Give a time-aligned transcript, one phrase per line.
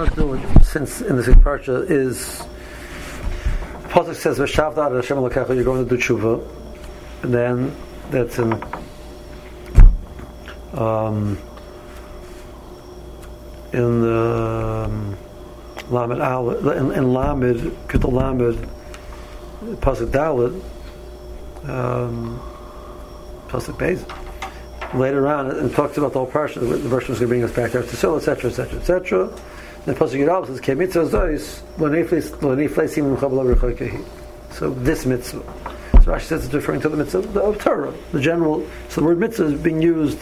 [0.00, 2.46] it since in this parsha is
[3.88, 6.46] Pasuk says Veshavda Hashem Elokecha you're going to do tshuva
[7.22, 7.76] and then
[8.10, 8.52] that's in
[10.78, 11.38] um,
[13.72, 15.16] in the um,
[15.90, 17.56] Al in, in Lamed
[17.88, 18.68] Kitul Lamed
[19.80, 20.54] Pasuk Dalit
[21.68, 22.40] um,
[23.48, 24.04] Pasuk Beis
[24.94, 26.60] later on it talks about the whole parsha.
[26.60, 29.57] The version is going to bring us back there to Sil, etc., etc., etc.
[29.88, 34.04] Then Pasuk Yirav says, "Ke mitzvah zois lo nefleisim l'chabla rechoikehi."
[34.50, 35.42] So this mitzvah.
[36.02, 38.66] So Rashi says it's referring to the mitzvah of Torah, the general.
[38.90, 40.18] So the word mitzvah is being used,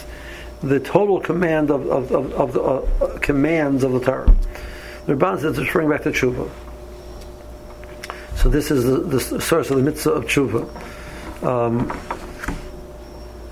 [0.63, 4.33] the total command of, of, of, of the uh, commands of the Torah.
[5.05, 6.49] The Ramban says it's referring back to tshuva.
[8.37, 11.43] So this is the, the source of the mitzvah of tshuva.
[11.43, 11.91] Um,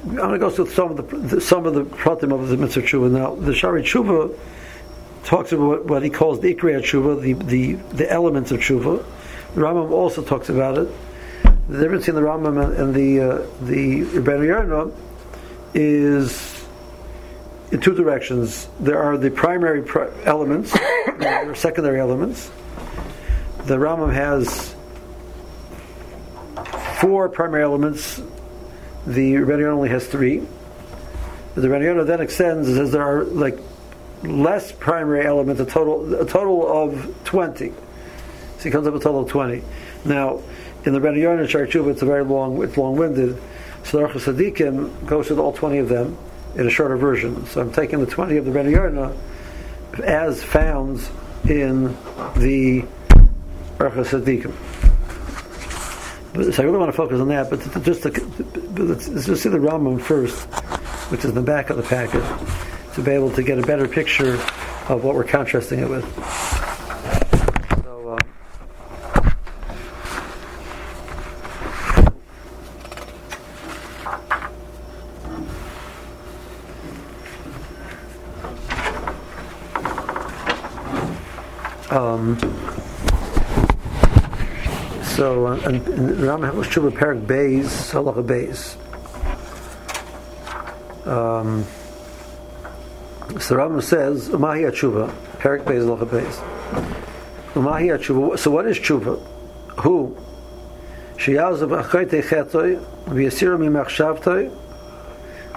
[0.05, 2.83] I'm going to go through some of the some of the pratim of the mitzvah
[2.83, 3.11] tshuva.
[3.11, 4.33] Now, the Shaarei tshuva
[5.25, 9.03] talks about what he calls the ikriya tshuva, the, the, the elements of tshuva.
[9.55, 10.89] The Rambam also talks about it.
[11.67, 14.91] The difference between the Rambam and the uh, the Rebbeinu Yonah
[15.73, 16.65] is
[17.71, 18.69] in two directions.
[18.79, 20.71] There are the primary pri- elements,
[21.17, 22.51] there are secondary elements.
[23.65, 24.75] The Rambam has
[26.99, 28.21] four primary elements
[29.07, 30.39] the Rebbeinu only has three.
[31.53, 33.59] The Rebbeinu then extends and says there are like
[34.25, 37.69] less primary elements, a total a total of twenty.
[37.69, 39.63] So he comes up with a total of twenty.
[40.03, 40.41] Now,
[40.85, 43.41] in the Rebbeinu Yonah Shaarei Tshuva, it's a very long, it's long-winded.
[43.83, 46.17] So the Tzaddikim goes through all twenty of them
[46.55, 47.45] in a shorter version.
[47.47, 49.15] So I'm taking the twenty of the Rebbeinu Yonah
[50.03, 51.01] as found
[51.47, 51.95] in
[52.35, 52.83] the
[53.77, 54.53] Orchos Tzaddikim.
[56.51, 58.09] So I really want to focus on that, but just to,
[58.83, 60.43] let's, let's just see the Rambam first,
[61.09, 62.21] which is in the back of the packet,
[62.95, 64.35] to be able to get a better picture
[64.87, 66.05] of what we're contrasting it with.
[67.83, 68.17] So,
[81.91, 82.39] uh, um,
[85.03, 88.77] so, uh, and, and Ram Shuba Perak Beis, Halacha Beis.
[91.05, 91.65] Um,
[93.45, 97.53] so Ram says, Umahi Atshuva, Perak Beis, Halacha Beis.
[97.53, 99.23] Umahi so what is Tshuva?
[99.81, 100.17] Who?
[101.17, 104.49] Shiyazav Achaitei Chetoi, V'yasiru Mimachshavtoi,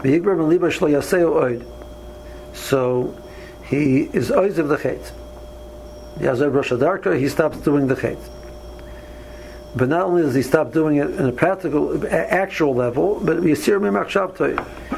[0.03, 1.65] V'yigbar Meliba Shlo Yaseu Oid.
[2.54, 3.16] So,
[3.65, 5.10] he is Oiz of the Chet.
[6.19, 8.19] Yazav Rosh Hadarka, he stops doing the Chet.
[9.75, 13.81] But not only does he stop doing it in a practical, actual level, but Yasir.
[14.91, 14.97] He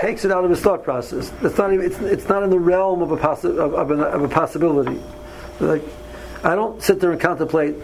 [0.00, 1.32] takes it out of his thought process.
[1.42, 4.00] It's not even, it's, it's not in the realm of a, possi- of, of, an,
[4.00, 5.00] of a possibility.
[5.60, 5.82] Like,
[6.42, 7.76] I don't sit there and contemplate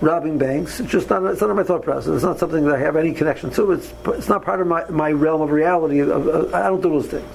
[0.00, 0.80] robbing banks.
[0.80, 2.14] It's just not, it's not in my thought process.
[2.14, 3.72] It's not something that I have any connection to.
[3.72, 6.02] It's, it's not part of my, my realm of reality.
[6.02, 7.34] I don't do those things.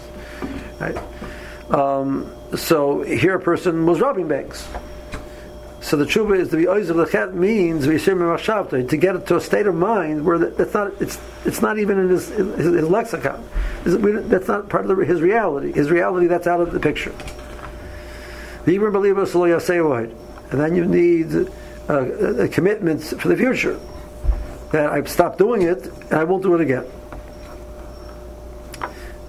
[0.79, 0.97] Right?
[1.71, 4.67] Um, so here a person was robbing banks.
[5.81, 9.37] So the tshuva is to be oiz of the chet means to get it to
[9.37, 12.89] a state of mind where that's not it's it's not even in his, his, his
[12.89, 13.47] lexicon.
[13.85, 15.71] That's not part of the, his reality.
[15.71, 17.13] His reality that's out of the picture.
[20.51, 21.45] And then you need uh,
[21.89, 23.79] uh, a, a commitment for the future
[24.71, 26.85] that I've stopped doing it and I won't do it again.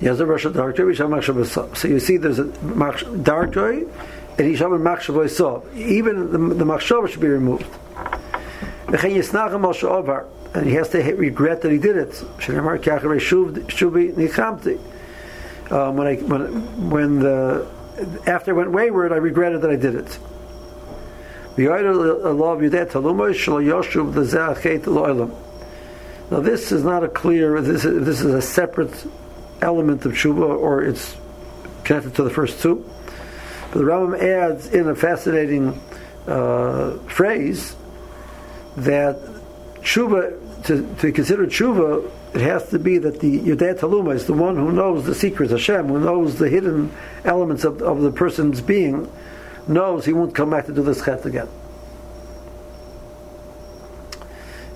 [0.00, 2.44] So you see, there's a
[3.22, 3.84] dark joy
[4.40, 5.76] and be machshavoi sov.
[5.76, 6.64] Even the, the
[7.08, 7.66] should be removed.
[8.88, 12.22] And he has to regret that he did it.
[15.70, 17.68] Um, when I when when the
[18.26, 20.18] after I went wayward, I regretted that I did it.
[26.30, 27.60] Now this is not a clear.
[27.60, 29.06] This is, this is a separate
[29.60, 31.14] element of tshuva, or it's
[31.84, 32.84] connected to the first two.
[33.70, 35.80] But the Rambam adds in a fascinating
[36.26, 37.76] uh, phrase
[38.76, 39.16] that
[39.80, 44.32] tshuva, to, to consider tshuva, it has to be that the Yudei Taluma is the
[44.32, 46.92] one who knows the secrets, Hashem, who knows the hidden
[47.24, 49.10] elements of, of the person's being,
[49.66, 51.48] knows he won't come back to do this chet again.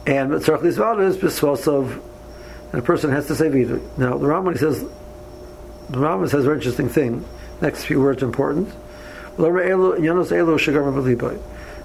[0.06, 2.02] And Tzarech is bisvos of,
[2.72, 3.80] and a person has to say vidui.
[3.96, 7.24] Now, the Rambam, he says, the Rambam says a very interesting thing.
[7.60, 8.72] Next few words are important.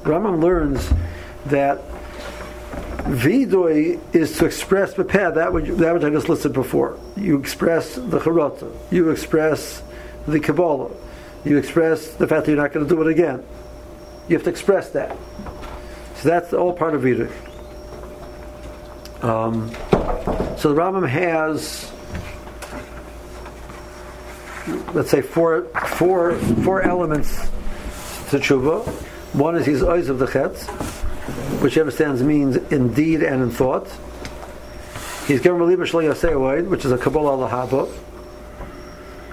[0.04, 0.90] Rambam learns
[1.46, 1.82] that
[3.10, 7.00] vidoy is to express bepeh, that which, that which I just listed before.
[7.16, 9.82] You express the charata, you express
[10.28, 10.92] the Kabbalah,
[11.44, 13.44] you express the fact that you're not going to do it again.
[14.28, 15.18] You have to express that.
[16.16, 17.32] So that's all part of Vidui.
[19.24, 19.72] Um,
[20.58, 21.92] so the Rambam has,
[24.94, 25.64] let's say, four,
[25.98, 27.40] four, four elements
[28.30, 28.88] to tshuva.
[29.34, 30.68] One is his eyes of the chetz,
[31.62, 33.88] which he understands means in deed and in thought.
[35.28, 37.90] He's given Maliba Shlo which is a Kabbalah al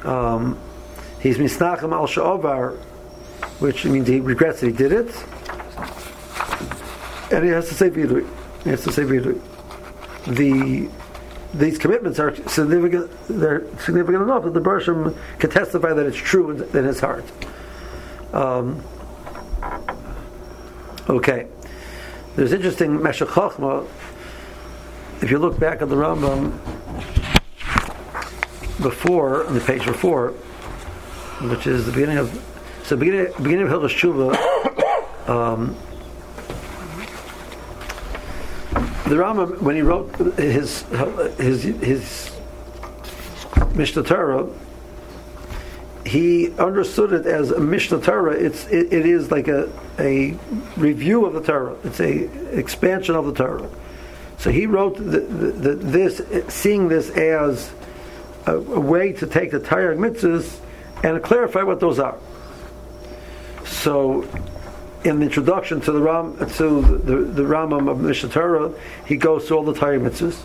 [0.04, 0.58] um,
[1.20, 2.76] He's Misnachim al Sha'ovar,
[3.60, 5.08] which means he regrets that he did it.
[7.32, 8.28] And he has to say Vidui.
[8.62, 9.40] He has to say Vidui.
[10.26, 10.88] The
[11.54, 13.10] these commitments are significant.
[13.28, 17.24] They're significant enough that the Bershom can testify that it's true in, in his heart.
[18.32, 18.82] Um,
[21.08, 21.46] okay,
[22.34, 23.86] there's interesting Chochma.
[25.22, 26.52] If you look back at the Rambam
[28.82, 30.32] before on the page before,
[31.42, 32.30] which is the beginning of
[32.84, 34.52] so beginning beginning of Hilchos Tshuva.
[35.26, 35.74] Um,
[39.08, 40.82] the Rambam, when he wrote his
[41.38, 42.36] his his
[43.74, 44.48] Mishnah Torah,
[46.04, 48.32] he understood it as a Mishnah Torah.
[48.32, 50.36] It's it, it is like a a
[50.76, 51.76] review of the Torah.
[51.84, 52.24] It's a
[52.58, 53.68] expansion of the Torah.
[54.38, 56.20] So he wrote the, the, the, this,
[56.52, 57.72] seeing this as
[58.46, 60.58] a, a, way to take the Torah mitzvahs
[61.02, 62.18] and clarify what those are.
[63.64, 64.28] So
[65.04, 68.72] in the introduction to the Ram to the, the Rambam of Mishnah Torah,
[69.06, 70.42] he goes through all the Torah mitzvahs.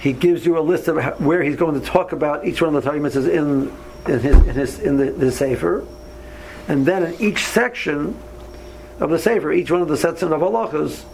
[0.00, 2.74] He gives you a list of how, where he's going to talk about each one
[2.74, 3.72] of the Torah mitzvahs in
[4.06, 5.86] in his in his in the, the sefer,
[6.68, 8.16] and then in each section
[9.00, 11.04] of the sefer, each one of the sets of halachas,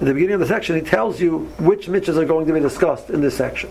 [0.00, 2.60] in the beginning of the section, he tells you which mitzvahs are going to be
[2.60, 3.70] discussed in this section.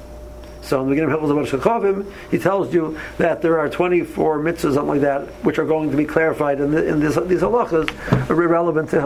[0.68, 4.74] So in the beginning of Hilchos Shechavim, he tells you that there are 24 mitzvahs,
[4.74, 8.30] something like that, which are going to be clarified in, the, in this, these halachas
[8.30, 8.98] are irrelevant to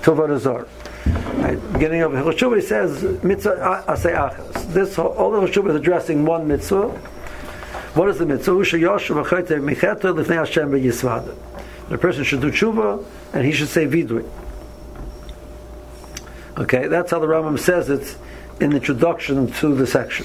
[0.00, 0.66] Tilvat Azar.
[1.06, 1.72] Right.
[1.74, 4.72] Beginning of Hilchos he says mitzvah asay achas.
[4.72, 6.88] This all the Hilchos is addressing one mitzvah.
[6.88, 8.54] What is the mitzvah?
[11.88, 14.26] The person should do tshuva and he should say vidui.
[16.56, 18.16] Okay, that's how the Rambam says it
[18.60, 20.24] in the introduction to the section.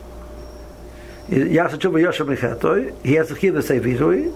[1.29, 1.77] he has to
[3.61, 4.35] say Virui,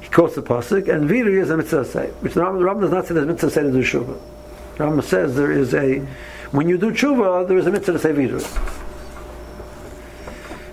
[0.00, 3.06] he quotes the Pasuk, and Virui is a mitzvah say, which the Rambam does not
[3.06, 3.82] say there's mitzvah say to do.
[3.82, 5.98] The Rambam says there is a,
[6.50, 8.90] when you do Tshuva, there is a mitzvah to say Virui.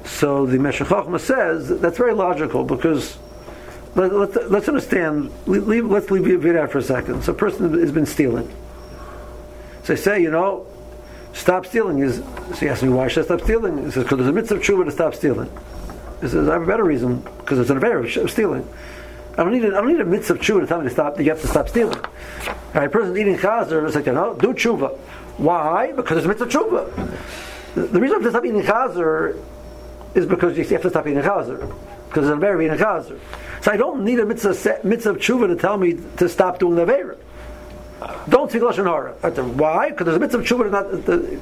[0.06, 3.18] So the Meshech Chochma says that's very logical because
[3.96, 5.32] let, us let, understand.
[5.48, 7.24] Leave, let's leave it out for a second.
[7.24, 8.54] So a person has been stealing.
[9.84, 10.68] So they say, you know,
[11.40, 13.86] stop stealing is, so he asks me, why should I stop stealing?
[13.86, 15.50] He says, because there's a mitzvah of tshuva to stop stealing.
[16.22, 18.68] He says, I have a better reason, because it's an affair of stealing.
[19.34, 20.90] I don't need a, I don't need a mitzvah of tshuva to tell me to
[20.90, 22.00] stop, you have to stop stealing.
[22.74, 24.98] Right, a person's eating chazer, it's like, know, do tshuva.
[25.38, 25.94] Why?
[25.94, 27.18] Because it's a mitzvah of tshuva.
[27.76, 29.42] The, the reason I have to stop eating chazer
[30.16, 31.60] is because you have to stop eating chazer.
[32.10, 33.20] Because it's an affair of eating chazer.
[33.62, 36.76] So I don't need a mitzvah, mitzvah of tshuva to tell me to stop doing
[36.76, 37.18] the avera.
[38.30, 39.14] Don't speak lashon hara.
[39.44, 39.90] Why?
[39.90, 40.72] Because there's a mitzvah of tshuva.
[40.72, 41.40] Not the,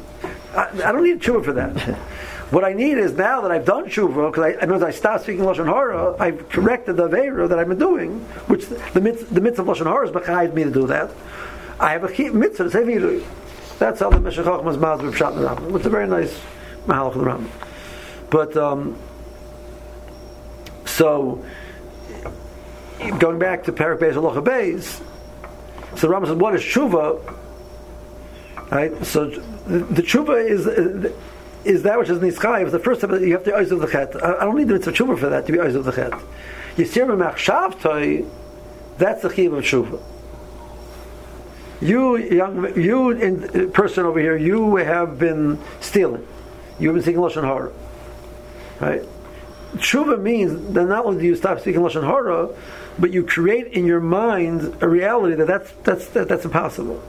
[0.53, 1.77] I, I, don't need tshuva for that.
[2.51, 5.43] what I need is now that I've done tshuva, because I, I, I stopped speaking
[5.43, 9.61] lashon hara, I've corrected the avera that I've been doing, which the mitzvah, the mitzvah
[9.63, 11.11] of lashon hara is bechayiv me to do that.
[11.79, 13.23] I have a mitzvah to say vidui.
[13.77, 15.75] That's how the Meshech Chochmah's Mazur Pshat in the Rambam.
[15.75, 16.39] It's a very nice
[16.87, 17.49] mahalach of the Rambam.
[18.31, 18.97] But um,
[20.85, 21.45] so
[23.19, 24.99] going back to Parak Beis Halacha Beis,
[25.97, 27.35] so Rambam says, what is tshuva?
[28.71, 29.05] Right?
[29.05, 31.11] So the, tshuva is uh,
[31.65, 32.71] is that which is nischayev.
[32.71, 34.15] The first step you have to eyes of the chet.
[34.23, 36.11] I, don't need the mitzvah tshuva for that to be eyes of the chet.
[36.75, 38.29] Yisir machshavtoi,
[38.97, 40.01] that's the chiv of tshuva.
[41.81, 46.25] You young, you in, person over here, you have been stealing.
[46.79, 47.71] You've been speaking lashon hara,
[48.79, 49.03] right?
[49.75, 52.49] Tshuva means that not only do you stop speaking lashon hara,
[52.99, 57.01] but you create in your mind a reality that that's that's that, that's impossible.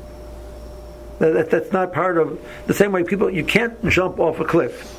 [1.19, 4.45] That, that, that's not part of the same way people you can't jump off a
[4.45, 4.95] cliff.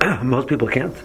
[0.22, 0.96] Most people can't.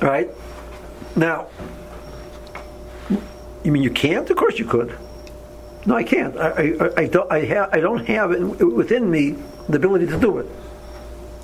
[0.00, 0.30] Right?
[1.16, 1.48] Now,
[3.64, 4.28] you mean you can't?
[4.30, 4.96] Of course you could.
[5.86, 6.36] No, I can't.
[6.36, 7.30] I, I, I don't.
[7.30, 8.30] I, have, I don't have
[8.60, 9.36] within me
[9.68, 10.46] the ability to do it.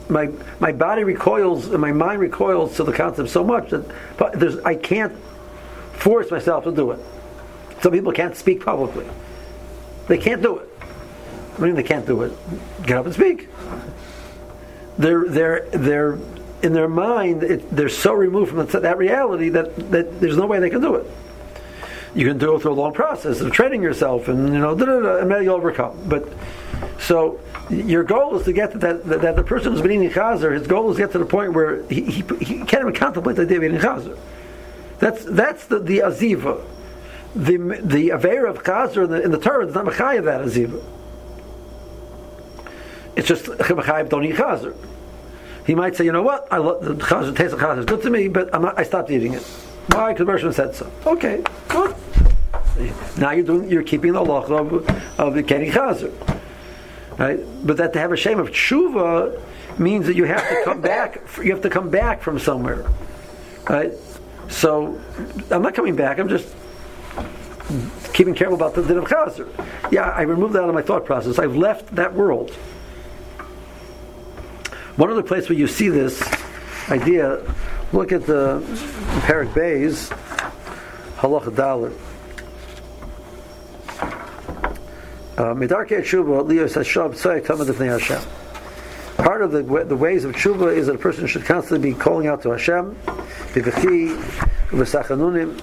[0.08, 0.30] My
[0.60, 3.84] my body recoils and my mind recoils to the concept so much that
[4.34, 5.14] there's I can't
[5.92, 7.00] force myself to do it.
[7.80, 9.06] Some people can't speak publicly.
[10.08, 10.68] They can't do it.
[11.56, 12.32] I mean, they can't do it.
[12.82, 13.48] Get up and speak.
[14.98, 16.18] They're they're they're
[16.62, 17.42] in their mind.
[17.42, 20.96] It, they're so removed from that reality that, that there's no way they can do
[20.96, 21.06] it.
[22.14, 24.72] You can do it through a long process of training yourself, and you know,
[25.18, 25.98] and maybe you'll overcome.
[26.06, 26.28] But
[26.98, 27.40] so
[27.70, 30.52] your goal is to get to that, that, that the person who's been eating chazer,
[30.52, 33.36] his goal is to get to the point where he, he, he can't even contemplate
[33.36, 34.18] the idea of eating chazer.
[34.98, 36.64] That's that's the, the aziva.
[37.34, 40.82] The the aver of chazer in the, in the Torah is not mechayah that aziva.
[43.16, 44.76] It's just mechayah don't eat chazer.
[45.66, 48.02] He might say, you know what, I love the chazer, taste of chazer is good
[48.02, 49.42] to me, but not, I stopped eating it.
[49.92, 50.12] Why?
[50.12, 50.90] Because Bershman said so.
[51.06, 51.94] Okay, good.
[53.18, 54.88] Now you're doing, you're keeping the law of,
[55.18, 56.12] of getting chazer
[57.18, 57.40] right?
[57.64, 59.40] But that to have a shame of tshuva
[59.78, 61.20] means that you have to come back.
[61.38, 62.86] You have to come back from somewhere,
[63.68, 63.92] right?
[64.48, 65.00] So
[65.50, 66.18] I'm not coming back.
[66.18, 66.54] I'm just
[68.12, 69.48] keeping careful about the din of chazer.
[69.90, 71.38] Yeah, I removed that out of my thought process.
[71.38, 72.50] I've left that world.
[74.96, 76.22] One other place where you see this
[76.88, 77.42] idea,
[77.92, 78.62] look at the
[79.22, 80.10] Parak Bays,
[81.18, 81.98] Halacha Dalit.
[85.36, 88.22] Uh, Midarke Tshuva, Tzoy, Tamad Ifnei Hashem.
[89.16, 92.26] Part of the, the ways of tshuva is that a person should constantly be calling
[92.28, 92.94] out to Hashem,
[94.70, 95.60] V'sachanunim.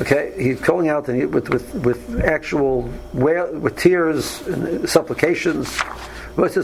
[0.00, 5.78] Okay, he's calling out and he, with, with, with actual wail, with tears and supplications.
[6.34, 6.62] Person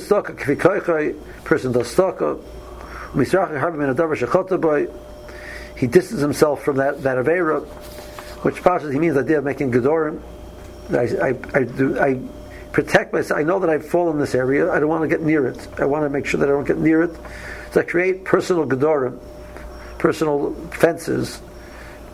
[1.72, 2.40] does staka.
[5.76, 7.64] He distances himself from that, that Avera,
[8.42, 8.58] which
[8.92, 10.20] he means the idea of making Gedorim.
[10.94, 12.20] I, I, I, do, I
[12.72, 13.38] protect myself.
[13.38, 14.70] I know that I've fallen in this area.
[14.70, 15.68] I don't want to get near it.
[15.78, 17.16] I want to make sure that I don't get near it.
[17.72, 19.18] So I create personal gedorim,
[19.98, 21.40] personal fences,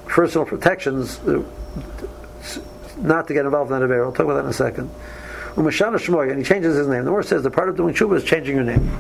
[0.07, 1.43] personal protections, uh,
[2.99, 4.05] not to get involved in that affair.
[4.05, 4.91] I'll talk about that in a second.
[5.55, 7.05] Umashana Shmoy, and he changes his name.
[7.05, 8.91] The word says the part of doing tshuva is changing your name.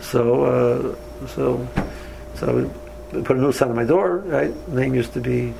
[0.00, 1.68] So, uh, so,
[2.34, 2.70] so
[3.12, 4.18] we put a new sign on my door.
[4.18, 5.54] Right, name used to be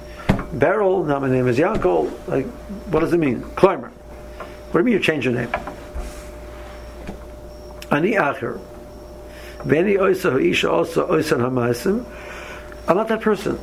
[0.52, 2.10] Beryl, now my name is Yankel.
[2.28, 2.46] Like,
[2.90, 3.42] what does it mean?
[3.56, 3.88] Climber.
[3.88, 5.50] What do you mean you change your name?
[7.90, 8.60] Ani Acher.
[9.64, 12.04] Veni Oisa Isha also Oisan.
[12.88, 13.58] I'm not that person.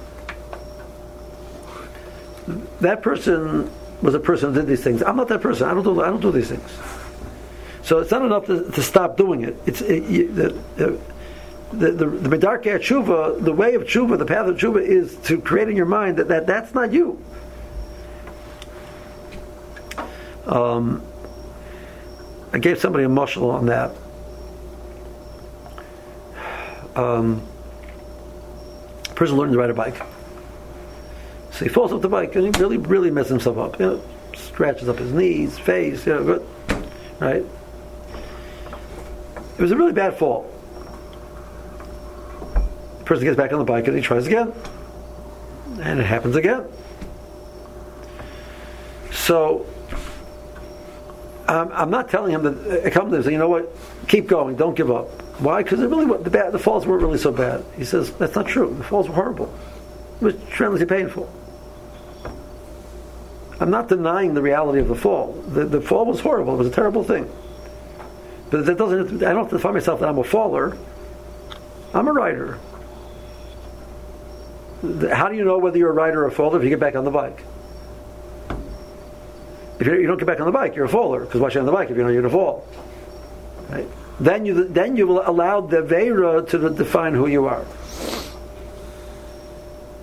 [2.81, 3.69] That person
[4.01, 5.03] was a person who did these things.
[5.03, 5.67] I'm not that person.
[5.67, 6.01] I don't do.
[6.01, 6.71] I don't do these things.
[7.83, 9.55] So it's not enough to, to stop doing it.
[9.65, 10.99] It's it, you, the,
[11.71, 15.39] the the, the Medarke Tshuva, the way of Tshuva, the path of Tshuva is to
[15.39, 17.23] create in your mind that, that that's not you.
[20.47, 21.03] Um,
[22.51, 23.91] I gave somebody a muscle on that.
[26.95, 27.47] Um,
[29.13, 30.01] person learning to ride a bike.
[31.51, 33.79] So he falls off the bike and he really, really messes himself up.
[33.79, 36.45] You know, scratches up his knees, face, you know,
[37.19, 37.45] right?
[39.57, 40.48] It was a really bad fall
[43.09, 44.53] person gets back on the bike and he tries again.
[45.81, 46.63] And it happens again.
[49.11, 49.65] So
[51.47, 53.75] um, I'm not telling him that I come to him saying, you know what,
[54.07, 55.07] keep going, don't give up.
[55.41, 55.63] Why?
[55.63, 57.65] Because really the bad, the falls weren't really so bad.
[57.75, 58.75] He says that's not true.
[58.75, 59.51] The falls were horrible.
[60.21, 61.33] It was tremendously painful.
[63.59, 65.33] I'm not denying the reality of the fall.
[65.49, 66.53] The, the fall was horrible.
[66.53, 67.29] It was a terrible thing.
[68.51, 69.23] But that doesn't.
[69.23, 70.77] I don't have to define myself that I'm a faller.
[71.93, 72.59] I'm a writer
[74.81, 76.95] how do you know whether you're a rider or a faller if you get back
[76.95, 77.43] on the bike?
[79.79, 81.65] If you don't get back on the bike, you're a faller because why should on
[81.65, 82.67] the bike if you know you're going to fall?
[83.69, 83.87] Right?
[84.19, 87.65] Then you then you will allow the Veira to define who you are.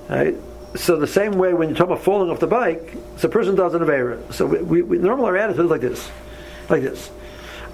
[0.08, 0.36] Right?
[0.76, 3.74] So the same way when you talk about falling off the bike, a person does
[3.74, 4.32] an Aveira.
[4.32, 6.10] So we, we, we normal our attitude is like this,
[6.68, 7.10] like this.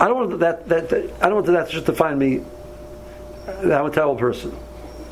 [0.01, 2.43] I don't want that, that, that I don't want that to just define me.
[3.47, 4.57] I'm a terrible person.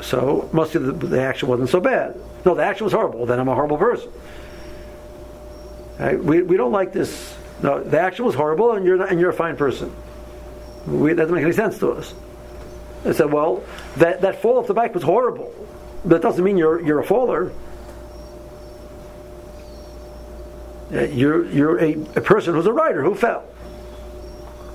[0.01, 2.19] So must the, the action wasn't so bad.
[2.45, 3.25] No, the action was horrible.
[3.25, 4.11] Then I'm a horrible person.
[5.99, 6.21] Right?
[6.21, 7.37] We, we don't like this.
[7.61, 9.95] No, the action was horrible, and you're not, and you're a fine person.
[10.87, 12.15] We, that doesn't make any sense to us.
[13.05, 13.63] I said, well,
[13.97, 15.53] that, that fall off the bike was horrible,
[16.03, 17.51] but it doesn't mean you're you're a faller.
[20.91, 23.45] Uh, you're you're a, a person who's a rider who fell.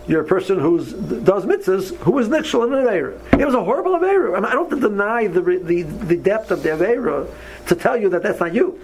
[0.08, 3.40] You're a person who does mitzvahs who is nixal in an Avera.
[3.40, 4.36] It was a horrible Avera.
[4.36, 7.28] I, mean, I don't deny the, the, the depth of the Avera
[7.66, 8.80] to tell you that that's not you.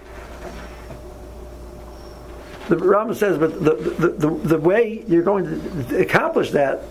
[2.67, 5.45] The Rambam says, but the, the, the, the way you're going
[5.87, 6.83] to accomplish that,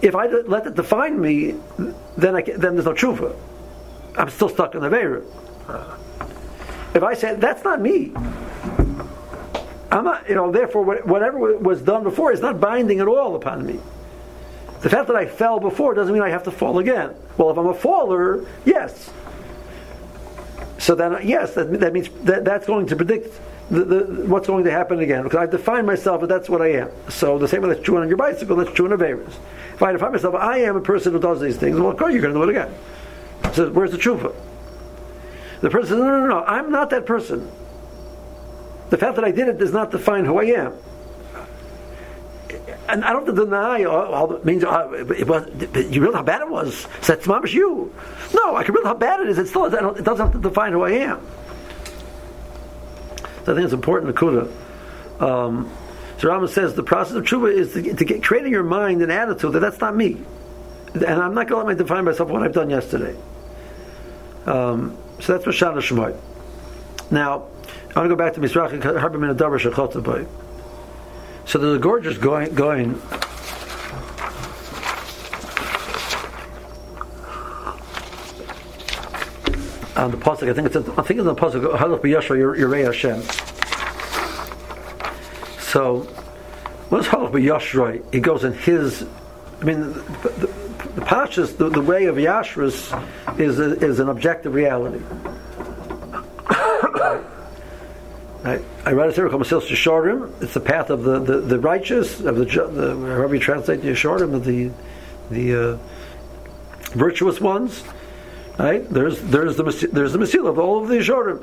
[0.00, 1.54] if I let it define me,
[2.16, 3.36] then I then there's no tshuva.
[4.16, 5.24] I'm still stuck in the Avera.
[6.94, 8.12] If I say that's not me,
[9.92, 13.66] I'm not, you know, therefore, whatever was done before is not binding at all upon
[13.66, 13.78] me.
[14.80, 17.14] The fact that I fell before doesn't mean I have to fall again.
[17.36, 19.10] Well, if I'm a faller, yes.
[20.78, 23.38] So then, yes, that, that means that, that's going to predict
[23.70, 25.24] the, the, what's going to happen again.
[25.24, 26.90] Because I define myself, that that's what I am.
[27.10, 29.34] So the same way that's true on your bicycle, that's true in Averis.
[29.74, 32.14] If I define myself, I am a person who does these things, well, of course
[32.14, 32.74] you're going to do it again.
[33.54, 34.22] So where's the truth?
[35.60, 37.52] The person says, no, no, no, no, I'm not that person.
[38.92, 40.74] The fact that I did it does not define who I am.
[42.90, 45.48] And I don't deny all, it means uh, it was,
[45.90, 46.86] you realize how bad it was.
[47.00, 47.90] So that's mamish you.
[48.34, 49.38] No, I can realize how bad it is.
[49.38, 51.26] It still it doesn't have to define who I am.
[53.46, 55.22] So I think it's important to Kuda.
[55.22, 55.72] Um,
[56.18, 59.10] so Rama says the process of tshuva is to, to get creating your mind an
[59.10, 60.20] attitude that that's not me,
[60.92, 63.16] and I'm not going to let me define myself what I've done yesterday.
[64.44, 66.14] Um, so that's what Mashana Shemoy.
[67.10, 67.48] Now,
[67.94, 70.26] I want to go back to Mizrachi Harbamin Adavar Shechotabai.
[71.44, 72.94] So there's a gorgeous going going
[79.94, 80.48] on the pasuk.
[80.48, 83.20] I think it's I think it's the pasuk Halach B'Yashra Yirei Hashem.
[85.60, 86.00] So
[86.88, 88.02] what is Halach B'Yashra?
[88.14, 89.04] He goes in his.
[89.60, 89.90] I mean, the,
[90.38, 95.04] the, the the, way of Yashras is is an objective reality.
[98.44, 100.42] I, read a called Masilas Yesharim.
[100.42, 103.88] It's the path of the, the, the righteous, of the, the however you translate the
[103.88, 104.70] Yesharim, of the
[105.30, 105.78] the uh,
[106.96, 107.84] virtuous ones.
[108.58, 108.88] Right?
[108.88, 111.40] There's there's the there's the Masil of all of the Yesharim.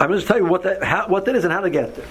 [0.00, 1.94] I'm going to tell you what that how, what that is and how to get
[1.94, 2.06] there.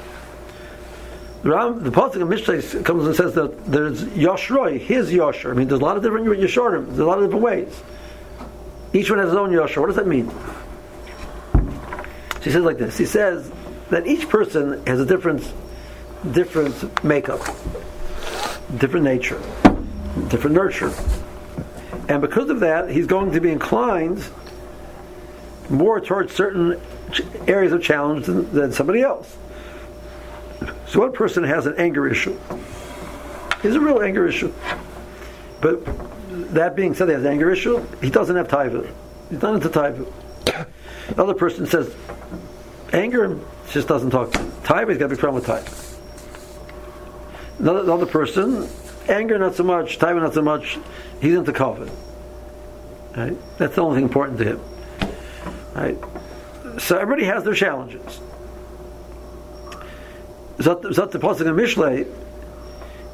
[1.41, 5.52] The Ram, the of Mishlei comes and says that there's Yoshroi, his Yosher.
[5.52, 6.88] I mean, there's a lot of different Yesharim.
[6.88, 7.82] There's a lot of different ways.
[8.93, 9.80] Each one has his own Yosher.
[9.80, 10.30] What does that mean?
[12.41, 12.97] She says like this.
[12.97, 13.52] He says
[13.89, 15.52] that each person has a different,
[16.32, 17.41] different makeup,
[18.78, 19.39] different nature,
[20.28, 20.93] different nurture.
[22.08, 24.23] And because of that, he's going to be inclined
[25.69, 26.80] more towards certain
[27.47, 29.38] areas of challenge than, than somebody else.
[30.88, 32.38] So one person has an anger issue.
[33.62, 34.54] He's a real anger issue.
[35.62, 35.86] But
[36.54, 38.91] that being said, he has an anger issue, he doesn't have taiva.
[39.30, 40.12] He's not into taiva.
[41.10, 41.93] Another person says,
[42.93, 43.39] anger
[43.73, 44.39] just doesn't talk to.
[44.39, 45.89] Taiva, he's got a big problem with Taiva.
[47.60, 48.67] Another, another person,
[49.08, 50.77] anger not so much, time not so much,
[51.21, 51.91] he's into covet.
[53.15, 53.38] Right?
[53.58, 54.62] That's the only thing important to him.
[55.75, 55.97] Right?
[56.79, 58.19] So everybody has their challenges.
[60.60, 62.08] Zot the Pasuk and Mishlei,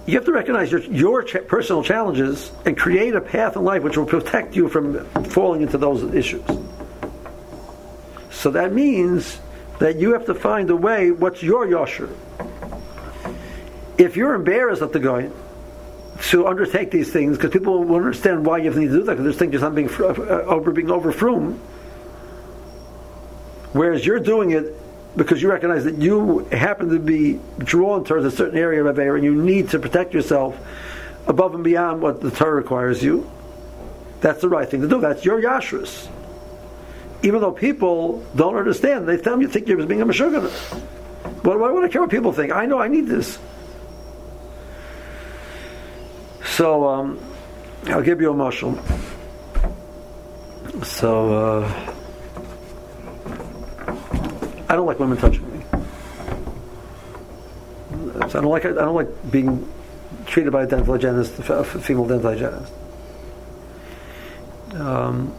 [0.05, 3.83] you have to recognize your, your ch- personal challenges and create a path in life
[3.83, 6.43] which will protect you from falling into those issues.
[8.29, 9.39] So that means
[9.79, 12.09] that you have to find a way, what's your yosher?
[13.97, 15.29] If you're embarrassed at the guy
[16.29, 19.33] to undertake these things, because people won't understand why you need to do that, because
[19.33, 21.59] they think you're not being uh, over being over frum.
[23.73, 24.73] Whereas you're doing it
[25.17, 29.15] because you recognize that you happen to be drawn towards a certain area of Aveira
[29.15, 30.57] and you need to protect yourself
[31.27, 33.29] above and beyond what the Torah requires you.
[34.21, 34.99] That's the right thing to do.
[34.99, 36.09] That's your yashrus
[37.25, 40.47] even though people don't understand, they tell me you think you're being a meshuggah.
[41.43, 42.53] What, why would I care what people think?
[42.53, 43.39] I know I need this.
[46.43, 47.19] So um,
[47.87, 48.79] I'll give you a mushroom.
[50.83, 51.93] So uh,
[54.69, 55.65] I don't like women touching me.
[58.29, 59.67] So I don't like I don't like being
[60.27, 62.73] treated by a dental hygienist, a female dental hygienist.
[64.75, 65.33] Um,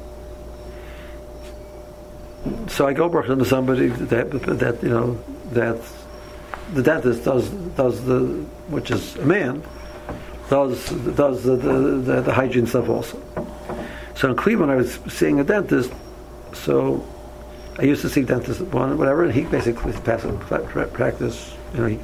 [2.69, 5.19] so I go work to somebody that, that you know
[5.53, 5.79] that
[6.75, 8.21] the dentist does does the
[8.69, 9.63] which is a man
[10.49, 13.21] does does the, the, the, hygiene stuff also.
[14.15, 15.93] So in Cleveland, I was seeing a dentist.
[16.53, 17.07] So
[17.79, 20.27] I used to see dentist one whatever, and he basically passed
[20.93, 21.55] practice.
[21.75, 21.99] You know, he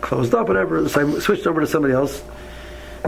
[0.00, 0.88] closed up whatever.
[0.88, 2.22] So I switched over to somebody else,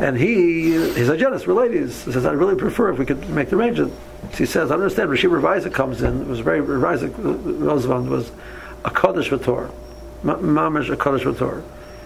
[0.02, 3.50] and he his hygienist for ladies He says I really prefer if we could make
[3.50, 3.92] the arrangement
[4.34, 5.10] she says, I understand.
[5.10, 6.22] Rashi Reviser comes in.
[6.22, 7.32] It was very Reviser uh,
[7.64, 8.30] Roosevelt was
[8.84, 9.70] a Kaddish Vator,
[10.22, 11.62] Mamish a Kaddish Vator,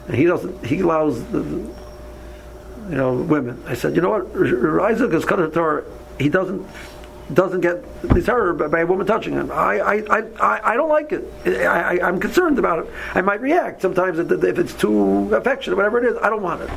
[0.07, 0.65] and he doesn't.
[0.65, 3.63] He allows the, you know, women.
[3.67, 5.85] I said, you know what, Isaac is cut Torah.
[6.19, 6.67] He doesn't
[7.33, 9.51] doesn't get disturbed by a woman touching him.
[9.51, 11.25] I, I, I, I don't like it.
[11.47, 12.93] I, I, am concerned about it.
[13.15, 16.19] I might react sometimes if it's too affectionate, whatever it is.
[16.21, 16.71] I don't want it.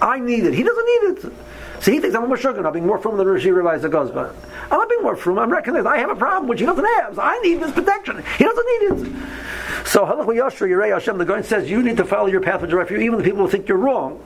[0.00, 0.54] I need it.
[0.54, 1.32] He doesn't need it.
[1.80, 2.64] See, he thinks I'm a Meshuggah.
[2.64, 4.34] I'm being more from than Rishi realized it goes, but
[4.70, 5.38] I'm not being more from.
[5.38, 7.14] I'm recognizing I have a problem which he doesn't have.
[7.14, 8.22] So I need this protection.
[8.36, 9.86] He doesn't need it.
[9.86, 12.68] So Halach Yashra Yirei Hashem, the guy says you need to follow your path of
[12.68, 14.22] direction, even the people who think you're wrong,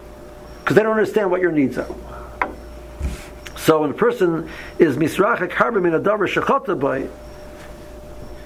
[0.60, 1.87] because they don't understand what your needs are.
[3.64, 7.09] So when a person is misrachak harbim in a davar shechata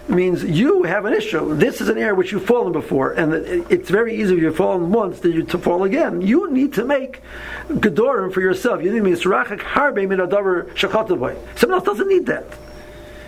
[0.09, 1.57] means you have an issue.
[1.57, 3.35] This is an area which you've fallen before, and
[3.69, 6.21] it's very easy if you've fallen once that you to fall again.
[6.21, 7.21] You need to make
[7.69, 8.81] gedorim for yourself.
[8.85, 11.59] You need misrachak harbim in a davar shechata.
[11.59, 12.45] Someone else doesn't need that.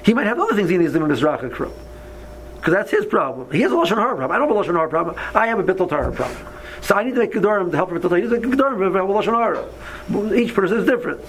[0.05, 1.73] He might have other things he needs to be misrachak from.
[2.55, 3.51] Because that's his problem.
[3.51, 4.31] He has a Lashon Hara problem.
[4.31, 5.17] I don't have a Lashon Hara problem.
[5.35, 6.47] I have a Bittul Torah problem.
[6.83, 8.17] So I need to make Gedorim to help Torah.
[8.17, 10.39] He needs to make Gedorim to have a Lashon Hara.
[10.39, 11.21] Each person is different.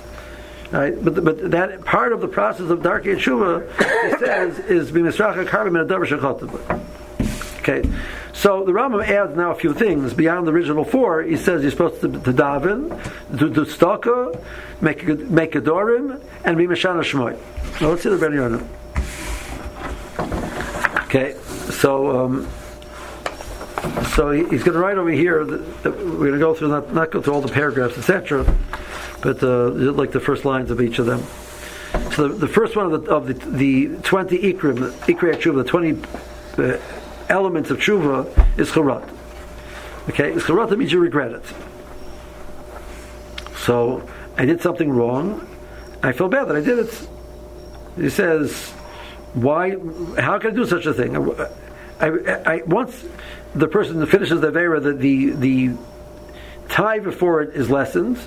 [0.71, 1.03] Right?
[1.03, 5.79] But, but that part of the process of Darkei Tshuva, it says, is b'misracha karbim
[5.79, 6.81] and adavar
[7.59, 7.83] Okay,
[8.33, 11.21] so the Rambam adds now a few things beyond the original four.
[11.21, 12.89] He says you're supposed to, to daven,
[13.37, 14.41] to do staka,
[14.81, 17.37] make a, make a dorim, and be meshana shmoy.
[17.81, 18.67] Now let's see the Ben Yonah.
[21.05, 21.35] Okay,
[21.69, 22.47] so um,
[24.15, 25.45] so he, he's going to write over here.
[25.45, 28.45] That, that we're going to go through not, not go through all the paragraphs, etc
[29.21, 31.23] but uh, like the first lines of each of them.
[32.13, 35.63] So the, the first one of the, of the, the 20 ikrim, ikrei tshuva, the
[35.63, 36.77] 20 uh,
[37.29, 38.25] elements of tshuva
[38.59, 39.07] is charat.
[40.09, 41.43] Okay, charat means you regret it.
[43.57, 44.07] So
[44.37, 45.47] I did something wrong.
[46.01, 47.07] I feel bad that I did it.
[47.95, 48.71] He says,
[49.33, 49.71] "Why?
[50.19, 53.05] How can I do such a thing?" I, I, I once
[53.53, 55.77] the person finishes the vera, the the, the
[56.69, 58.17] tie before it is lessened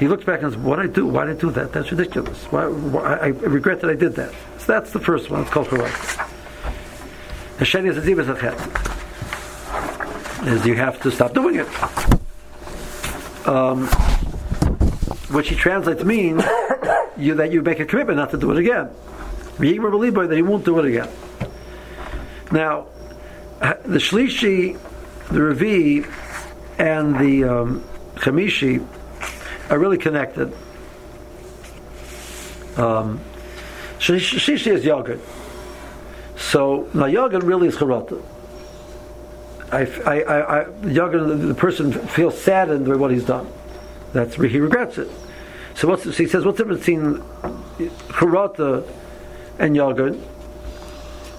[0.00, 1.06] he looks back and says, "What did I do?
[1.06, 1.72] Why did I do that?
[1.72, 2.42] That's ridiculous.
[2.46, 5.42] Why, why, I regret that I did that." So that's the first one.
[5.42, 5.94] It's called correct.
[7.58, 8.02] The sheni is a.
[10.48, 11.68] Is you have to stop doing it.
[13.46, 13.88] Um,
[15.28, 16.42] which he translates means
[17.18, 18.88] you, that you make a commitment not to do it again.
[19.60, 21.10] You believe that he won't do it again.
[22.50, 22.86] Now,
[23.60, 24.80] the Shlishi,
[25.28, 26.06] the Ravi,
[26.78, 27.84] and the um,
[28.14, 28.82] Chamishi
[29.70, 30.52] are really connected.
[32.76, 33.20] Um,
[33.98, 35.20] Shishi is yogurt.
[36.36, 38.20] So now yogurt really is charata.
[39.70, 43.46] I, I, I, I yogurt, the person feels saddened by what he's done.
[44.12, 45.08] That's he regrets it.
[45.74, 46.44] So what's he says?
[46.44, 47.18] What's the difference between
[48.08, 48.84] charata
[49.58, 50.16] and yogurt?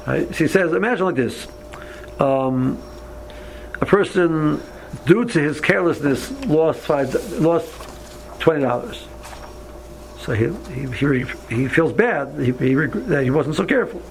[0.08, 0.28] Right?
[0.30, 1.48] So he says, imagine like this:
[2.20, 2.82] um,
[3.82, 4.63] a person,
[5.06, 7.81] due to his carelessness, lost five, lost
[8.42, 9.08] twenty dollars.
[10.20, 14.02] So he, he, he, feels bad he, he, that he wasn't so careful.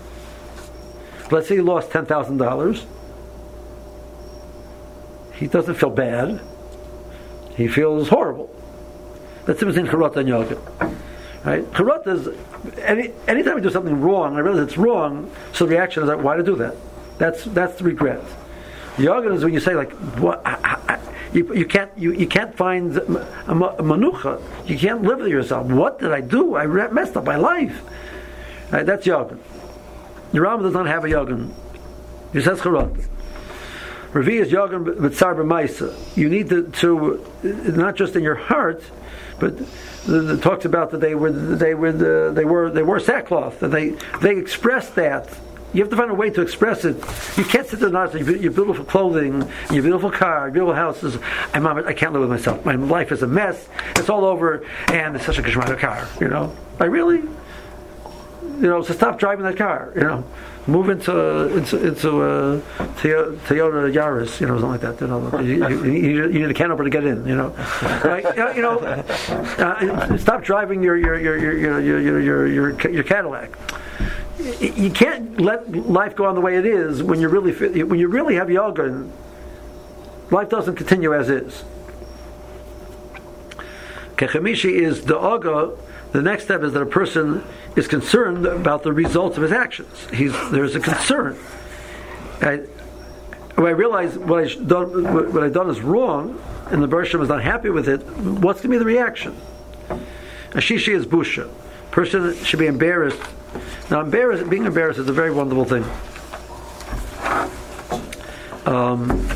[1.30, 2.84] Let's say he lost ten thousand dollars.
[5.34, 6.40] He doesn't feel bad.
[7.56, 8.54] He feels horrible.
[9.46, 10.56] That's difference in charata and yoga.
[11.44, 11.64] Right?
[11.72, 12.28] Charata is
[12.80, 16.22] any anytime we do something wrong, I realize it's wrong, so the reaction is like,
[16.22, 16.76] why to do that?
[17.18, 18.22] That's that's the regret.
[18.98, 20.42] Yoga is when you say like, what?
[20.44, 20.98] I, I,
[21.32, 23.02] you, you can't you, you can't find a,
[23.50, 24.42] a, manucha.
[24.66, 25.66] You can't live with yourself.
[25.68, 26.56] What did I do?
[26.56, 27.82] I messed up my life.
[28.70, 29.38] Right, that's yoga.
[30.32, 31.48] The Rambam does not have a yoga.
[32.32, 33.06] He says charot.
[34.12, 36.16] Ravi is yoga b'tzar b'maisa.
[36.16, 38.82] You need to, to not just in your heart,
[39.38, 39.54] but
[40.08, 43.60] it talks about that they were they were the, they were they were sackcloth.
[43.60, 43.90] That they
[44.20, 45.28] they expressed that
[45.72, 46.96] you have to find a way to express it.
[47.36, 51.18] You can't sit there and say your beautiful clothing, your beautiful car, your beautiful houses.
[51.54, 52.64] I'm, I can't live with myself.
[52.64, 53.68] My life is a mess.
[53.96, 56.08] It's all over, and it's such a geschmack car.
[56.20, 59.92] You know, I really, you know, so stop driving that car.
[59.94, 60.24] You know,
[60.66, 62.60] move into into into a
[62.96, 65.00] Toyota Yaris, you know, something like that.
[65.00, 67.26] You know, you, you, you need a can opener to get in.
[67.26, 67.48] You know,
[68.04, 68.24] right?
[68.56, 73.56] You know, uh, stop driving your your your your your your your, your, your Cadillac
[74.60, 77.52] you can't let life go on the way it is when you really
[77.84, 79.08] when you really have yoga.
[80.30, 81.64] Life doesn't continue as is.
[84.16, 85.76] Kechemishi is the aga.
[86.12, 87.44] The next step is that a person
[87.76, 90.06] is concerned about the results of his actions.
[90.12, 91.38] He's, there's a concern.
[92.40, 92.56] I,
[93.54, 97.28] when I realize what I done, what I've done is wrong, and the Bershom is
[97.28, 99.36] not happy with it, what's going to be the reaction?
[100.50, 101.48] Ashishi is busha.
[101.90, 103.22] Person should be embarrassed
[103.90, 105.84] now, embarrassed, being embarrassed is a very wonderful thing.
[108.66, 109.26] Um,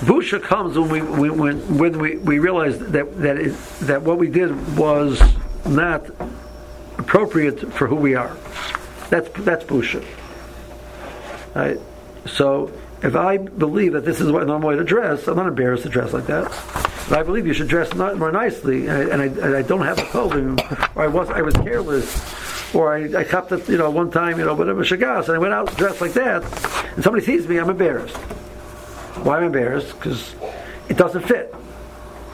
[0.00, 4.28] Busha comes when we when when we, we realize that that it, that what we
[4.28, 5.20] did was
[5.66, 6.08] not
[6.98, 8.36] appropriate for who we are.
[9.10, 10.04] That's that's busha.
[11.52, 11.80] Right?
[12.26, 15.82] So if I believe that this is what normal way to dress, I'm not embarrassed
[15.82, 16.46] to dress like that.
[16.46, 19.82] If I believe you should dress more nicely, and I, and I, and I don't
[19.82, 20.60] have a clothing,
[20.94, 22.06] or I was I was careless,
[22.74, 25.38] or I, I copped it, you know, one time, you know, whatever shagas, and I
[25.38, 26.42] went out dressed like that,
[26.94, 28.16] and somebody sees me, I'm embarrassed.
[29.24, 29.94] Why am I embarrassed?
[29.94, 30.34] Because
[30.88, 31.54] it doesn't fit.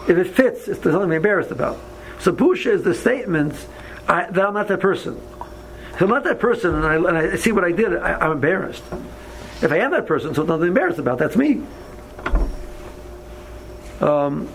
[0.09, 1.79] If it fits, it's something be embarrassed about.
[2.21, 3.55] So busha is the statement
[4.09, 5.21] I, that I'm not that person.
[5.95, 8.33] If I'm not that person and I, and I see what I did, I, am
[8.33, 8.83] embarrassed.
[9.63, 11.19] If I am that person, so nothing embarrassed about.
[11.19, 11.63] That's me.
[14.01, 14.49] Um,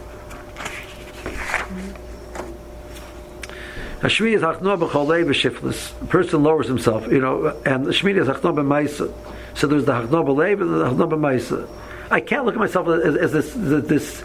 [4.00, 6.02] Hashmi is hachno b'cholei b'shiflis.
[6.02, 9.14] A person lowers himself, you know, and Hashmi is hachno b'maisa.
[9.56, 11.68] So there's the hachno b'leiv and the hachno b'maisa.
[12.10, 14.22] I can't look at myself as, as this this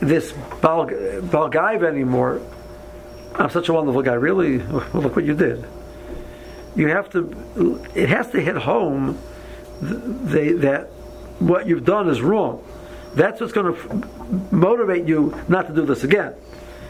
[0.00, 2.40] this bal, balgaiv anymore.
[3.34, 4.14] I'm such a wonderful guy.
[4.14, 5.66] Really, well, look what you did.
[6.76, 7.84] You have to.
[7.94, 9.18] It has to hit home
[9.80, 10.88] that
[11.40, 12.64] what you've done is wrong.
[13.14, 16.34] That's what's going to motivate you not to do this again.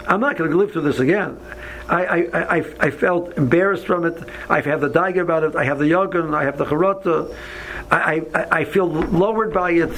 [0.09, 1.39] I'm not going to live through this again.
[1.87, 4.19] I, I, I, I felt embarrassed from it.
[4.49, 5.55] I have the daiga about it.
[5.55, 6.35] I have the yogan.
[6.35, 7.35] I have the charata.
[7.91, 9.93] I, I, I feel lowered by it.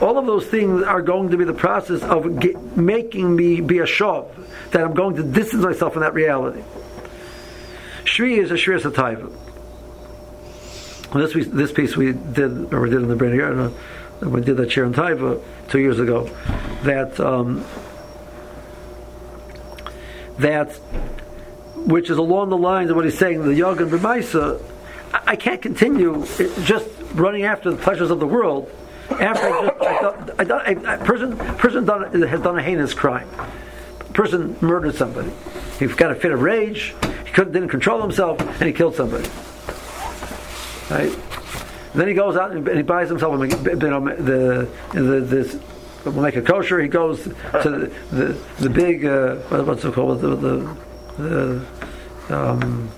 [0.00, 3.78] All of those things are going to be the process of get, making me be
[3.78, 4.26] a shav,
[4.70, 6.62] that I'm going to distance myself from that reality.
[8.04, 9.30] Shri is a Shri Sataiva.
[11.12, 13.32] This, this piece we did, or we did in the Brain
[14.20, 16.28] we did that Sharon Taiva two years ago,
[16.82, 17.64] that um,
[20.40, 20.72] that
[21.86, 24.62] which is along the lines of what he's saying, the Yoga and B'maisa,
[25.12, 26.24] I can't continue
[26.64, 28.70] just running after the pleasures of the world.
[29.10, 30.44] After I just, I thought, I
[30.92, 33.28] I, person, person done, has done a heinous crime.
[34.12, 35.32] Person murdered somebody.
[35.78, 36.94] He got a fit of rage.
[37.24, 39.28] He couldn't, didn't control himself, and he killed somebody.
[40.90, 41.16] Right.
[41.94, 45.56] then he goes out and he buys himself a, you know, the, the this
[46.04, 46.80] we'll make a kosher.
[46.80, 50.76] He goes to the the, the big uh, what's it called the the,
[51.18, 51.66] the
[52.30, 52.90] um,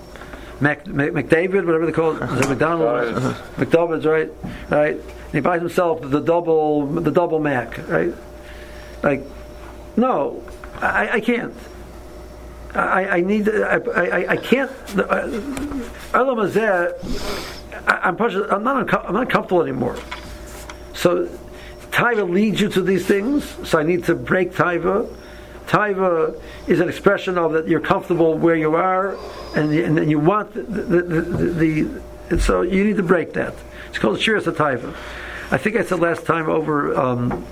[0.59, 4.31] Mac, McDavid, whatever they call it, is it McDonald's, McDonald's, right?
[4.69, 4.95] Right.
[4.95, 8.13] And he buys himself the double, the double Mac, right?
[9.01, 9.23] Like,
[9.97, 10.41] no,
[10.75, 11.53] I, I can't.
[12.73, 13.49] I, I need.
[13.49, 14.71] I, I, I can't.
[16.13, 16.87] Elam uh,
[17.87, 18.93] I'm, I'm not.
[19.05, 19.97] I'm not comfortable anymore.
[20.93, 21.27] So,
[21.93, 23.55] Taiva leads you to these things.
[23.67, 25.07] So I need to break Taiva
[25.67, 29.17] Taiva is an expression of that you're comfortable where you are,
[29.55, 33.53] and and then you want the the, the, the so you need to break that.
[33.89, 34.93] It's called Shiras Taiva.
[35.51, 37.45] I think I said last time over um,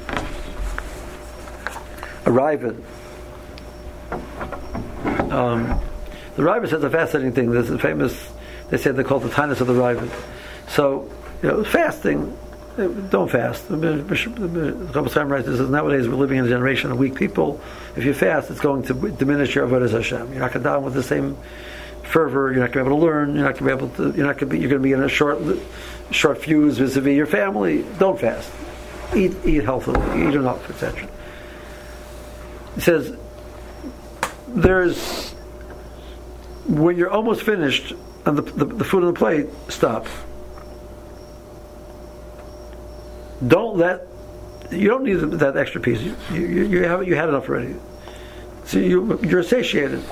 [2.25, 2.83] arriving.
[5.31, 5.79] Um,
[6.35, 7.51] the Raavad says a fascinating thing.
[7.51, 8.29] There's a famous.
[8.69, 10.09] They say they call it the Tainus of the Raavad.
[10.69, 11.09] So,
[11.41, 12.37] you know, fasting
[12.87, 13.67] don't fast.
[13.67, 17.61] The Chaim writes this nowadays we're living in a generation of weak people.
[17.95, 20.31] If you fast, it's going to diminish your avodas Hashem.
[20.31, 21.37] You're not going to down with the same
[22.03, 22.51] fervor.
[22.51, 23.35] You're not going to be able to learn.
[23.35, 24.17] You're not going to be able to.
[24.17, 24.59] You're not going to be.
[24.59, 25.39] You're going to be in a short,
[26.11, 27.83] short fuse vis-a-vis your family.
[27.99, 28.51] Don't fast.
[29.15, 29.99] Eat, eat healthily.
[30.27, 31.07] Eat enough, etc.
[32.75, 33.15] He says
[34.47, 35.31] there's
[36.67, 37.93] when you're almost finished
[38.25, 40.07] and the, the, the food on the plate, stop
[43.47, 44.07] Don't let
[44.71, 46.01] you don't need that extra piece.
[46.01, 47.75] You, you, you have you had enough already.
[48.65, 50.03] So you you're satiated.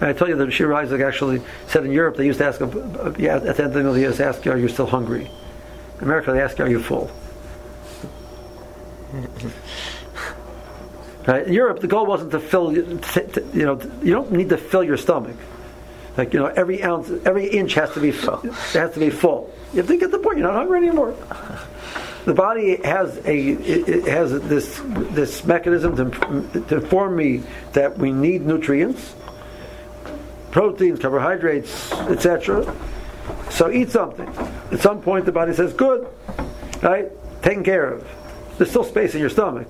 [0.00, 2.60] And I tell you that Shir Isaac actually said in Europe they used to ask
[2.60, 3.14] uh, him, at
[3.56, 5.28] the end of the year, they used to ask you, are you still hungry?
[5.98, 7.10] In America they ask you, are you full?
[11.26, 11.46] right?
[11.46, 13.00] In Europe the goal wasn't to fill you
[13.54, 15.36] know you don't need to fill your stomach.
[16.16, 18.40] Like you know every ounce every inch has to be full.
[18.44, 19.52] It has to be full.
[19.72, 20.38] You have to get the point.
[20.38, 21.14] You're not hungry anymore
[22.24, 28.12] the body has a it, has this this mechanism to, to inform me that we
[28.12, 29.14] need nutrients,
[30.50, 32.74] proteins, carbohydrates, etc.
[33.50, 34.28] So eat something.
[34.70, 36.06] At some point, the body says, "Good,
[36.82, 37.10] right?
[37.42, 38.06] Taken care of."
[38.56, 39.68] There's still space in your stomach,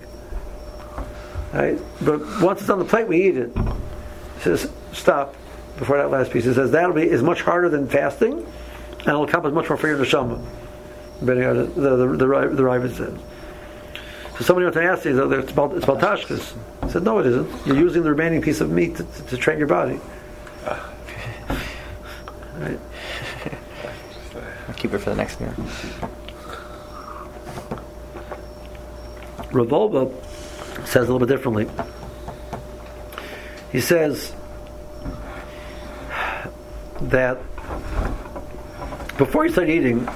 [1.53, 1.79] right?
[2.01, 3.53] But once it's on the plate, we eat it.
[3.57, 5.35] It says, "Stop."
[5.79, 9.23] Before that last piece, it says that'll be is much harder than fasting, and it'll
[9.23, 10.45] accomplish much more for your neshama
[11.21, 13.19] Uh, the the the, the, the Raavad said.
[14.39, 16.55] So somebody went to ask you, it's about it's about tashkas.
[16.83, 17.67] I said, no, it isn't.
[17.67, 19.99] You're using the remaining piece of meat to, to, to train your body.
[22.57, 22.79] right.
[24.69, 25.53] I'll keep it for the next meal.
[29.51, 30.13] Rav
[30.87, 31.69] says a little bit differently.
[33.73, 34.33] He says
[37.01, 37.39] that
[39.17, 40.09] before you start eating,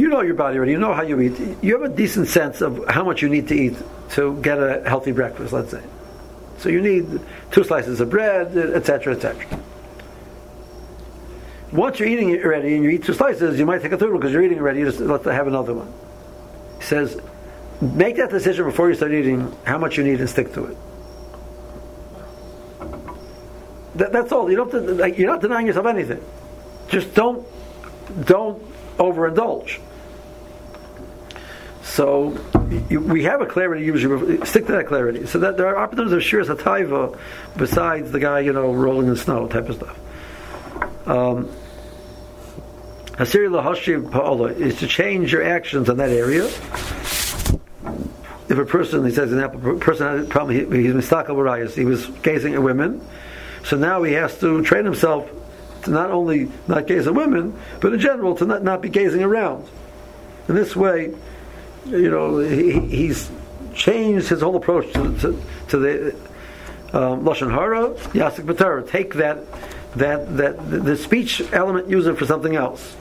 [0.00, 0.72] you know your body already.
[0.72, 1.38] You know how you eat.
[1.62, 3.76] You have a decent sense of how much you need to eat
[4.12, 5.52] to get a healthy breakfast.
[5.52, 5.82] Let's say.
[6.58, 9.60] So you need two slices of bread, etc., etc.
[11.72, 14.10] Once you're eating it already and you eat two slices, you might take a third
[14.10, 14.80] one because you're eating already.
[14.80, 15.92] You just let have another one.
[16.78, 17.20] He says,
[17.80, 20.76] make that decision before you start eating how much you need and stick to it.
[23.96, 24.50] That, that's all.
[24.50, 24.70] You don't.
[24.70, 26.24] To, like, you're not denying yourself anything.
[26.88, 27.46] Just don't
[28.24, 28.62] don't
[28.96, 29.78] overindulge.
[31.90, 32.38] So
[32.88, 34.44] you, we have a clarity usually.
[34.46, 35.26] Stick to that clarity.
[35.26, 37.18] So that there are opportunities of shiras hataiva
[37.56, 41.08] besides the guy you know rolling in the snow type of stuff.
[41.08, 41.48] Um,
[43.18, 46.44] Hasiri is to change your actions in that area.
[48.48, 51.84] If a person, he says, example, a person had a problem, he, he's mistakal he
[51.84, 53.04] was gazing at women,
[53.64, 55.28] so now he has to train himself
[55.82, 59.22] to not only not gaze at women, but in general to not, not be gazing
[59.22, 59.68] around.
[60.48, 61.14] In this way,
[61.86, 63.30] you know, he, he's
[63.74, 66.14] changed his whole approach to, to, to the
[66.92, 68.88] um, lashon hara, yasik b'tara.
[68.88, 69.38] Take that
[69.96, 72.96] that that the speech element, use it for something else.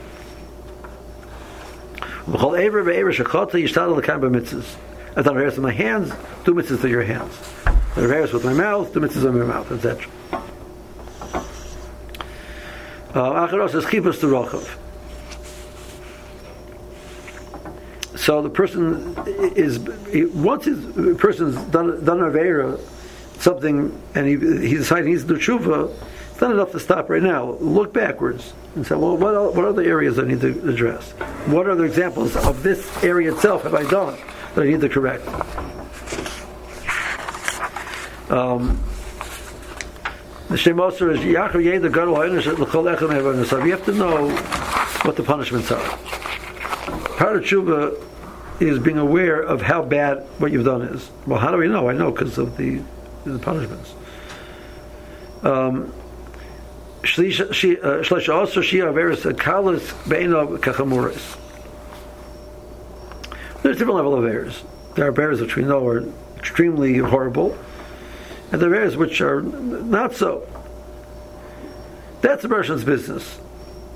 [5.16, 6.14] Done repairs with my hands,
[6.46, 7.34] do mitzvahs to your hands.
[7.96, 10.10] Repairs with my mouth, do mitzvahs with my mouth, etc.
[13.14, 14.78] Chibus to rochav.
[18.30, 19.16] So the person
[19.56, 19.80] is
[20.36, 22.80] once his person's done done avera
[23.40, 24.34] something and he
[24.68, 25.92] he decides he needs to do tshuva.
[26.32, 27.54] It's not enough to stop right now.
[27.54, 31.10] Look backwards and say, well, what what other areas I need to address?
[31.48, 34.16] What other examples of this area itself have I done
[34.54, 35.28] that I need to correct?
[38.30, 38.80] Um,
[40.50, 44.30] the Shemoser is Yaakov Yeda Gadol L'Chol Echem You have to know
[45.02, 45.98] what the punishments are.
[47.18, 48.06] Part of tshuva
[48.60, 51.10] is being aware of how bad what you've done is.
[51.26, 51.90] Well, how do we know?
[51.90, 52.82] I know because of the,
[53.26, 53.94] the punishments.
[55.44, 55.94] Um.
[63.64, 64.64] There's different level of errors.
[64.96, 66.04] There are errors which we know are
[66.38, 67.58] extremely horrible,
[68.52, 70.46] and there are errors which are not so.
[72.20, 73.40] That's the person's business.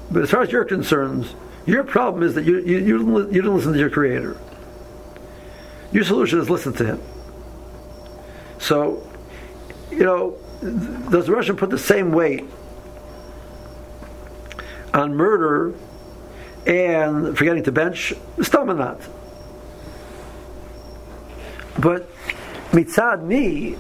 [0.10, 1.28] But as far as you're concerned,
[1.66, 4.38] your problem is that you, you, you, you don't listen to your Creator.
[5.94, 7.02] Your solution is listen to Him.
[8.58, 9.08] So,
[9.92, 10.38] you know,
[11.10, 12.46] does the Russian put the same weight
[14.94, 15.74] on murder
[16.66, 18.14] and forgetting to bench?
[18.42, 19.02] Still not.
[21.80, 22.10] But
[22.72, 23.76] mitzad me,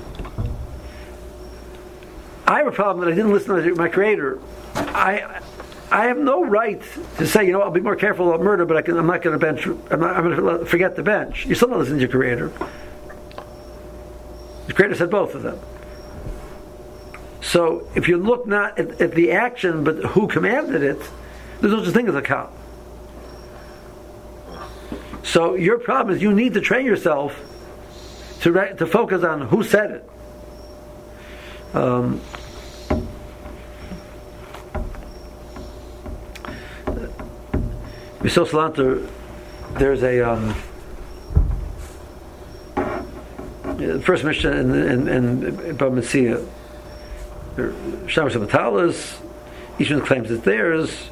[2.45, 4.39] I have a problem that I didn't listen to my creator.
[4.75, 5.41] I
[5.93, 6.81] I have no right
[7.19, 9.39] to say, you know, I'll be more careful about murder, but I am not going
[9.39, 9.67] to bench.
[9.67, 11.45] I'm, not, I'm going to forget the bench.
[11.45, 12.51] You still listen to your creator.
[14.65, 15.59] The creator said both of them.
[17.41, 20.97] So if you look not at, at the action, but who commanded it,
[21.61, 22.51] there's no such thing as a cop.
[25.21, 27.39] So your problem is you need to train yourself
[28.41, 30.09] to re- to focus on who said it.
[31.75, 32.19] Um,
[38.23, 39.05] Miso Salanter,
[39.77, 40.53] there's a um,
[44.01, 46.47] first mission in in, in Bava Metzia.
[48.07, 49.21] Shamash Batalas,
[49.77, 51.09] each one claims it's theirs.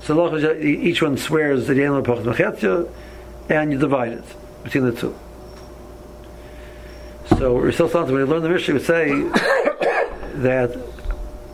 [0.00, 2.90] So each one swears that Yellow Pachas
[3.50, 4.24] and you divide it
[4.62, 5.14] between the two.
[7.38, 9.10] So Rosh when you learn the Mishnah, would say
[10.40, 10.74] that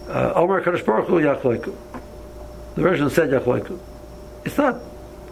[0.08, 1.76] uh, Omar Kadosh Baruch Hu Yachleiku.
[2.76, 3.78] The version said Yachleiku.
[4.44, 4.80] It's not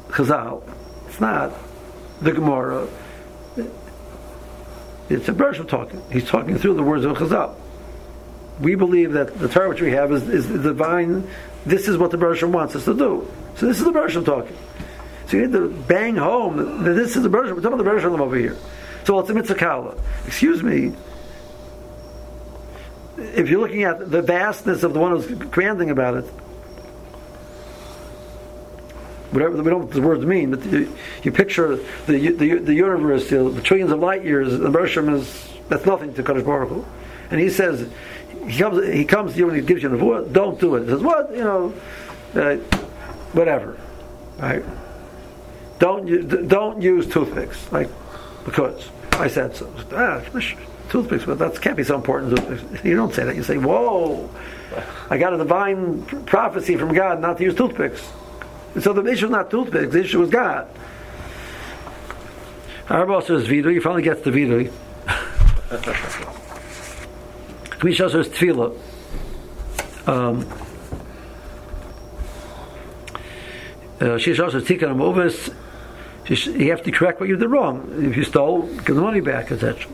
[0.08, 0.62] Chazal.
[1.06, 1.52] It's not
[2.20, 2.88] the Gemara.
[5.08, 6.02] It's a Bershom talking.
[6.10, 7.54] He's talking through the words of Chazal.
[8.60, 11.28] We believe that the Torah which we have is, is divine.
[11.64, 13.30] This is what the Bershom wants us to do.
[13.56, 14.56] So this is the Bershom talking.
[15.28, 17.56] So you need to bang home that this is the Bershom.
[17.56, 18.56] We're talking about the Bershom over here.
[19.04, 19.96] So it's a mitzvah
[20.26, 20.92] Excuse me.
[23.16, 26.24] If you're looking at the vastness of the one who's commanding about it,
[29.30, 31.76] whatever we don't know what the words mean, but you, you picture
[32.06, 34.58] the, the, the universe, you know, the trillions of light years.
[34.58, 36.84] The Bershom is that's nothing to Kadosh Baruch Hu.
[37.30, 37.90] and he says
[38.46, 40.32] he comes he comes to you and he gives you an word.
[40.32, 40.84] Don't do it.
[40.84, 41.74] He says what you know,
[42.34, 42.56] uh,
[43.32, 43.78] whatever,
[44.38, 44.64] right?
[45.78, 47.88] Don't don't use toothpicks like
[48.44, 49.72] because I said so.
[49.92, 50.22] Ah,
[50.88, 52.38] toothpicks, but that can't be so important.
[52.84, 53.36] You don't say that.
[53.36, 54.30] You say, whoa,
[55.10, 58.10] I got a divine prophecy from God not to use toothpicks.
[58.80, 60.68] So the issue is not toothpicks, the issue is God.
[62.88, 64.70] Arba says vidui, he finally gets the vidui.
[67.78, 68.76] Kmisha says tefillah.
[70.08, 70.46] Um,
[74.00, 75.54] uh, she also tikkun amovis.
[76.58, 77.90] You have to correct what you did wrong.
[78.10, 79.86] If you stole, give the money back, etc.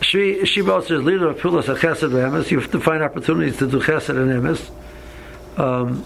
[0.00, 2.50] She she also says leader of pulas a chesed emes.
[2.50, 4.70] You have to find opportunities to do chesed and emes.
[5.58, 6.04] Um,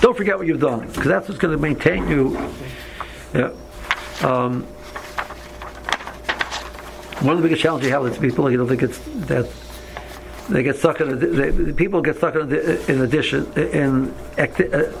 [0.00, 2.36] don't forget what you've done, because that's what's going to maintain you.
[3.34, 3.52] Yeah.
[4.22, 4.64] Um,
[7.22, 8.92] one of the biggest challenges you have with people, you know, they get
[9.28, 9.48] that
[10.48, 11.18] they get stuck in.
[11.18, 14.14] They, people get stuck in, in addition in.
[14.36, 14.92] Uh,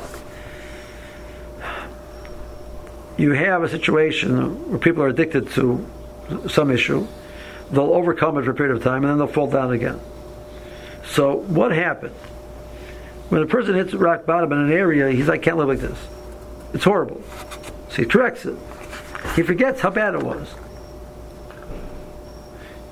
[3.18, 5.86] you have a situation where people are addicted to
[6.48, 7.06] some issue,
[7.70, 10.00] they'll overcome it for a period of time, and then they'll fall down again.
[11.04, 12.14] So what happened?
[13.28, 15.80] When a person hits rock bottom in an area, he's like, I can't live like
[15.80, 15.98] this.
[16.74, 17.22] It's horrible.
[17.88, 18.56] So he corrects it.
[19.36, 20.48] He forgets how bad it was.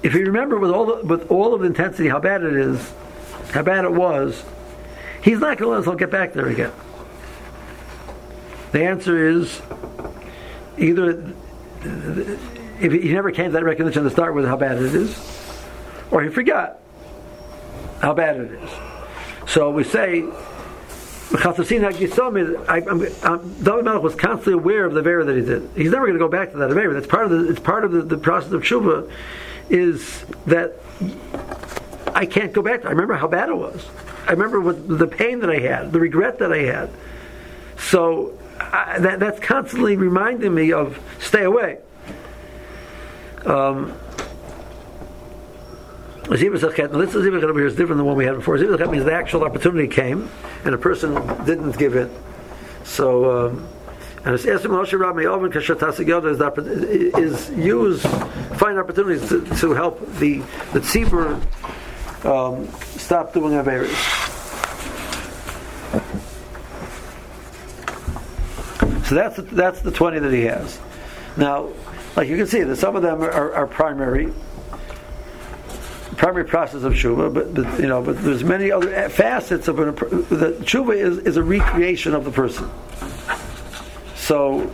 [0.03, 2.93] If you remember with all the, with all of the intensity how bad it is,
[3.53, 4.43] how bad it was,
[5.23, 6.73] he's not going to let himself get back there again.
[8.73, 9.61] The answer is
[10.79, 11.33] either
[12.81, 15.19] if he never came to that recognition to start with how bad it is,
[16.11, 16.80] or he forgot
[18.01, 18.71] how bad it is.
[19.47, 20.25] So we say,
[23.63, 25.71] David Melech was constantly aware of the Avera that he did.
[25.77, 26.95] He's never going to go back to that Avera.
[26.95, 29.11] That's part of the, it's part of the, the process of Tshuva
[29.69, 30.75] is that
[32.15, 32.85] I can't go back.
[32.85, 33.87] I remember how bad it was.
[34.27, 36.91] I remember what, the pain that I had, the regret that I had.
[37.79, 41.79] So I, that, that's constantly reminding me of stay away.
[43.47, 43.95] Um,
[46.37, 48.57] Zivas Achet, this Zivas over here is different than what we had before.
[48.57, 50.31] Zivas Achet means the actual opportunity came
[50.65, 51.15] and a person
[51.45, 52.11] didn't give it.
[52.85, 53.69] So, um,
[54.25, 55.81] and it's Esim Moshe Rabbi Oven Kashat
[57.19, 58.03] is use
[58.59, 60.39] find opportunities to, to help the
[60.73, 61.41] the tzibur
[62.25, 63.89] um, stop doing averis.
[69.07, 70.79] So that's that's the twenty that he has.
[71.37, 71.71] Now,
[72.17, 74.33] like you can see, that some of them are, are primary,
[76.21, 79.95] primary process of tshuva, but, but, you know, but there's many other facets of an,
[79.95, 82.71] the tshuva is, is a recreation of the person.
[84.17, 84.71] So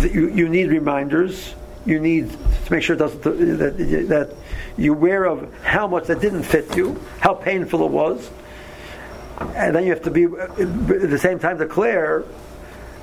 [0.00, 1.54] you, you need reminders.
[1.84, 3.76] You need to make sure it doesn't that
[4.08, 4.34] that
[4.78, 8.30] you're aware of how much that didn't fit you, how painful it was,
[9.54, 12.24] and then you have to be at the same time declare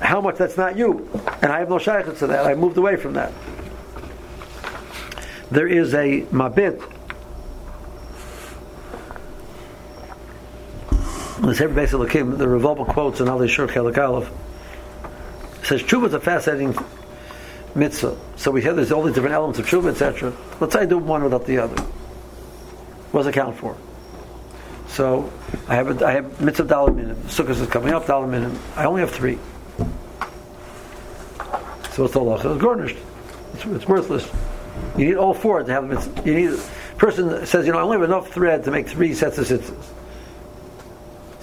[0.00, 1.08] how much that's not you,
[1.40, 2.46] and I have no shaykhs to that.
[2.46, 3.32] I moved away from that.
[5.52, 6.82] There is a mabit
[11.40, 14.30] the Sefer Beis Elokim, the revolving quotes in Ali Shur Chelik Aleph,
[15.64, 16.76] says tshuva is a fascinating
[17.74, 18.16] mitzvah.
[18.36, 20.32] So we have there's all these different elements of tshuva, etc.
[20.60, 21.80] Let's say I do one without the other.
[23.10, 23.76] What does it count for?
[24.88, 25.32] So
[25.68, 27.16] I have a, I have mitzvah Dalad Minim.
[27.24, 28.58] Sukkot is coming up Dalad Minim.
[28.76, 29.38] I only have three.
[31.92, 32.34] So it's the law.
[32.34, 32.96] It's garnished.
[33.54, 34.28] It's, it's, worthless.
[34.96, 36.22] You need all four to have a mitzvah.
[36.28, 39.14] You need a person says, you know, I only have enough thread to make three
[39.14, 39.84] sets of tzitzis.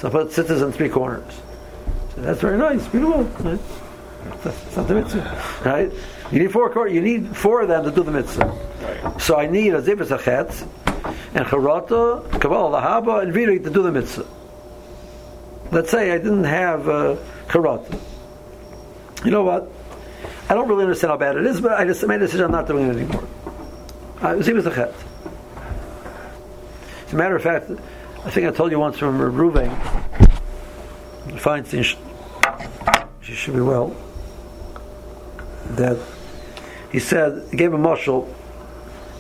[0.01, 1.31] So I put sitters in three corners.
[2.15, 3.23] So that's very nice, beautiful.
[3.23, 3.59] Right?
[4.43, 5.91] That's, not the mitzvah, right?
[6.31, 6.93] You need four corners.
[6.93, 8.45] You need four of them to do the mitzvah.
[8.45, 9.21] Right.
[9.21, 10.67] So I need a zivas achet
[11.35, 14.25] and charata, kabbalah lahaba, and viri to do the mitzvah.
[15.71, 17.99] Let's say I didn't have uh, charata.
[19.23, 19.71] You know what?
[20.49, 22.51] I don't really understand how bad it is, but I just made a decision I'm
[22.51, 23.27] not doing it anymore.
[24.19, 24.95] Uh, zivas achet.
[27.05, 27.69] As a matter of fact,
[28.23, 29.75] I think I told you once from Ruvain,
[31.39, 31.83] Feinstein,
[33.21, 33.95] she should be well,
[35.71, 35.97] that
[36.91, 38.31] he said, he gave a mushal.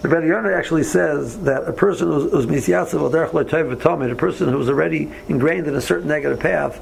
[0.03, 5.65] The Rebbe Yonah actually says that a person who's misyatzav a person who's already ingrained
[5.65, 6.79] in a certain negative path,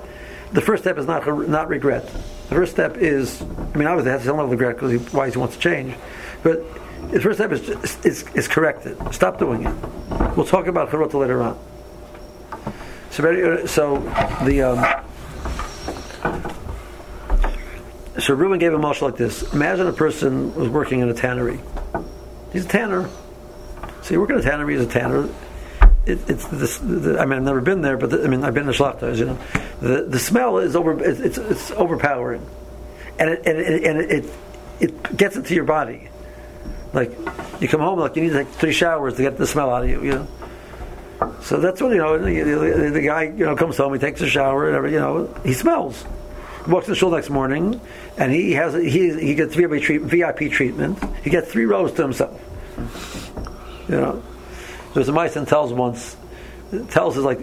[0.52, 2.06] the first step is not not regret.
[2.50, 5.30] The first step is, I mean, obviously, has some level of regret because he, why
[5.30, 5.96] he wants to change,
[6.44, 6.66] but
[7.12, 7.70] the first step is
[8.04, 8.98] is, is corrected.
[9.14, 9.76] Stop doing it.
[10.36, 11.69] We'll talk about charota later on.
[13.20, 14.00] So, so
[14.46, 14.80] the um,
[18.18, 19.44] so Reuben gave a marshal like this.
[19.52, 21.60] Imagine a person was working in a tannery.
[22.54, 23.10] He's a tanner.
[24.04, 25.28] So you work in a tannery as a tanner.
[26.06, 26.78] It, it's this.
[26.78, 29.18] The, I mean, I've never been there, but the, I mean, I've been in shlachtas,
[29.18, 29.38] you know.
[29.82, 31.04] the, the smell is over.
[31.04, 32.50] It's, it's, it's overpowering,
[33.20, 34.34] and it, and, it, and it, it
[34.80, 36.08] it gets into your body.
[36.94, 37.12] Like
[37.60, 39.90] you come home, like you need take three showers to get the smell out of
[39.90, 40.02] you.
[40.06, 40.28] You know.
[41.42, 42.18] So that's what you know.
[42.18, 45.34] The, the, guy you know comes home, he takes a shower, and every, you know
[45.44, 46.06] he smells.
[46.66, 47.82] He walks in the shul next morning,
[48.18, 50.98] and he has he he gets VIP, VIP treatment.
[51.24, 52.42] He gets three rows to himself.
[53.90, 54.24] You know,
[54.94, 56.16] there's a and tells once
[56.90, 57.40] tells us like.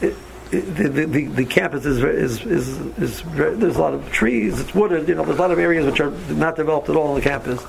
[0.00, 0.14] It,
[0.50, 5.06] the, the, the, campus is, is, is, is, there's a lot of trees, it's wooded,
[5.06, 7.20] you know, there's a lot of areas which are not developed at all on the
[7.20, 7.62] campus.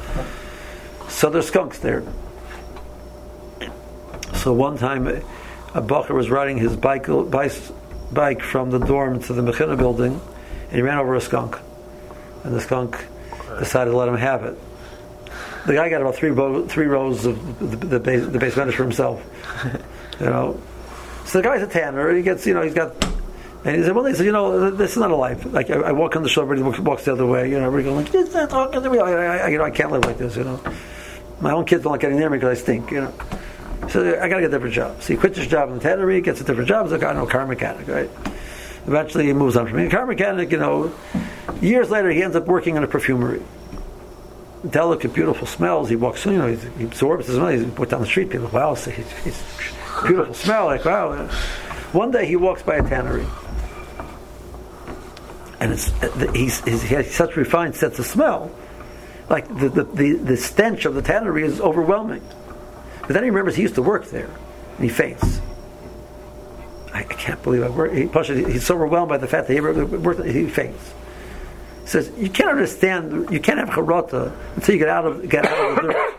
[1.10, 2.04] So there's skunks there.
[4.36, 5.08] So one time
[5.74, 10.20] a bacher was riding his bike, bike, from the dorm to the Mechina building
[10.70, 11.58] and he ran over a skunk.
[12.44, 13.06] And the skunk
[13.60, 14.58] decided to let him have it.
[15.66, 18.66] The guy got about three, bo- three rows of the, the, base, the base for
[18.66, 19.24] himself.
[20.20, 20.60] you know,
[21.26, 22.16] so the guy's a tanner.
[22.16, 23.04] He gets, you know, he's got.
[23.66, 25.46] And he said, well, he said, you know, this is not a life.
[25.46, 27.50] Like, I, I walk on the shore, everybody walks the other way.
[27.50, 29.00] You know, everybody going, like, this not talking to me.
[29.00, 30.62] I, I, you know, I can't live like this, you know.
[31.42, 33.14] My own kids don't like getting near me because I stink, you know.
[33.88, 35.02] So I got to get a different job.
[35.02, 37.14] So he quits his job in the tannery, gets a different job as a car,
[37.14, 38.10] no, car mechanic, right?
[38.86, 40.94] Eventually he moves on from being a car mechanic, you know.
[41.62, 43.42] Years later, he ends up working in a perfumery.
[44.70, 45.90] Delicate, beautiful smells.
[45.90, 47.48] He walks, in, you know, he absorbs the smell.
[47.48, 49.44] He walks down the street, people, wow, he's, he's
[50.06, 50.66] beautiful smell.
[50.66, 51.28] Like wow.
[51.92, 53.26] One day he walks by a tannery,
[55.60, 58.52] and it's uh, he's, he's, he has such refined sense of smell,
[59.30, 62.22] like the, the, the, the stench of the tannery is overwhelming.
[63.10, 64.30] But then he remembers he used to work there,
[64.78, 65.42] and he faints.
[66.94, 67.92] I, I can't believe I work.
[67.92, 68.06] He,
[68.52, 70.24] he's so overwhelmed by the fact that he worked.
[70.26, 70.94] He faints.
[71.82, 73.32] He says, "You can't understand.
[73.32, 76.14] You can't have charata until you get out of get out of the dirt."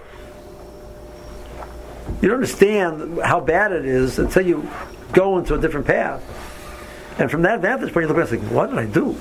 [2.23, 4.69] You don't understand how bad it is until you
[5.13, 6.25] go into a different path.
[7.21, 9.17] And from that vantage point, you look back and think, what did I do?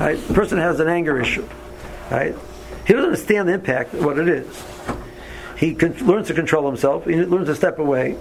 [0.00, 0.18] Right?
[0.26, 1.46] The person has an anger issue.
[2.10, 2.34] Right?
[2.86, 4.64] He doesn't understand the impact of what it is.
[5.58, 7.04] He con- learns to control himself.
[7.04, 8.16] He learns to step away.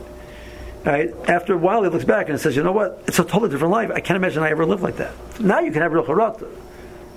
[0.84, 1.14] Right?
[1.28, 3.04] After a while, he looks back and says, "You know what?
[3.08, 3.92] It's a totally different life.
[3.94, 6.48] I can't imagine I ever lived like that." Now you can have real charata.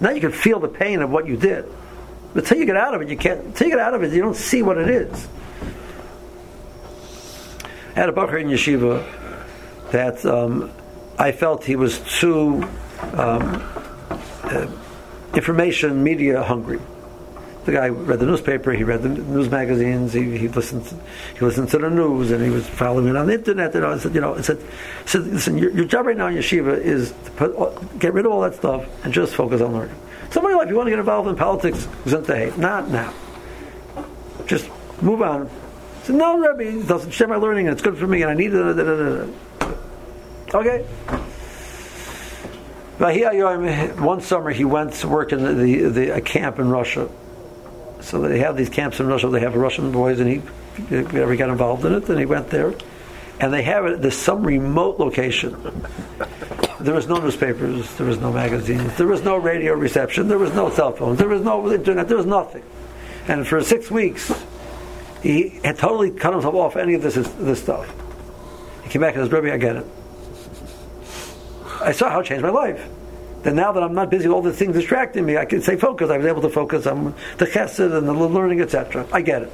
[0.01, 1.65] Now you can feel the pain of what you did.
[2.35, 3.41] But till you get out of it, you can't.
[3.45, 5.29] Until you get out of it, you don't see what it is
[7.97, 9.05] I had a bacher in yeshiva
[9.91, 10.71] that um,
[11.19, 12.63] I felt he was too
[13.15, 13.63] um,
[14.45, 14.67] uh,
[15.35, 16.79] information media hungry.
[17.71, 20.97] The guy read the newspaper, he read the news magazines, he, he listened to,
[21.35, 23.73] he listened to the news, and he was following it on the internet.
[23.77, 24.59] And I said, you know, I said,
[25.07, 28.33] said listen, your, your, job right now in yeshiva is to put, get rid of
[28.33, 29.95] all that stuff and just focus on learning.
[30.33, 31.87] Somebody like you want to get involved in politics,
[32.59, 33.15] not now.
[34.47, 34.69] Just
[35.01, 38.09] move on, I said, no, Rebbe, it doesn't share my learning, and it's good for
[38.09, 39.29] me, and I need it.
[40.53, 40.85] Okay.
[42.99, 47.09] One summer he went to work in the, the, the, a camp in Russia.
[48.03, 49.29] So they have these camps in Russia.
[49.29, 50.43] They have Russian boys, and he,
[50.89, 51.03] he
[51.37, 52.09] got involved in it.
[52.09, 52.75] And he went there,
[53.41, 54.03] and they have it.
[54.03, 55.57] There's some remote location.
[56.81, 57.95] There was no newspapers.
[57.97, 58.97] There was no magazines.
[58.97, 60.29] There was no radio reception.
[60.29, 61.19] There was no cell phones.
[61.19, 62.09] There was no internet.
[62.09, 62.63] There was nothing.
[63.29, 64.33] And for six weeks,
[65.23, 67.93] he had totally cut himself off any of this this stuff.
[68.83, 69.87] He came back and says, Rebbe, I get it.
[71.83, 72.87] I saw how it changed my life.
[73.43, 75.77] Then now that I'm not busy with all the things distracting me, I can say
[75.77, 76.11] focus.
[76.11, 79.07] I was able to focus on the chesed and the learning, etc.
[79.13, 79.53] I get it.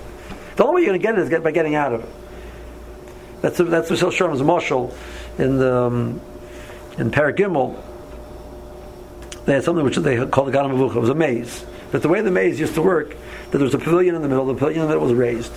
[0.56, 2.08] The only way you're going to get it is by getting out of it.
[3.42, 4.94] That's that's what Sherman's marshal
[5.38, 6.20] in the um,
[6.98, 7.80] in Paragimel.
[9.44, 11.64] They had something which they called the Gadam It was a maze.
[11.92, 14.28] But the way the maze used to work, that there was a pavilion in the
[14.28, 15.52] middle, the pavilion that was raised.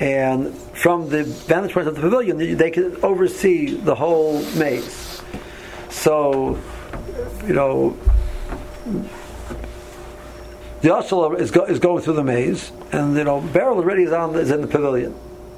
[0.00, 5.07] And from the vantage point of the pavilion, they could oversee the whole maze.
[5.98, 6.56] So,
[7.44, 7.98] you know,
[10.80, 10.96] the
[11.40, 14.52] is, go, is going through the maze, and you know, Beryl already is on is
[14.52, 15.12] in the pavilion.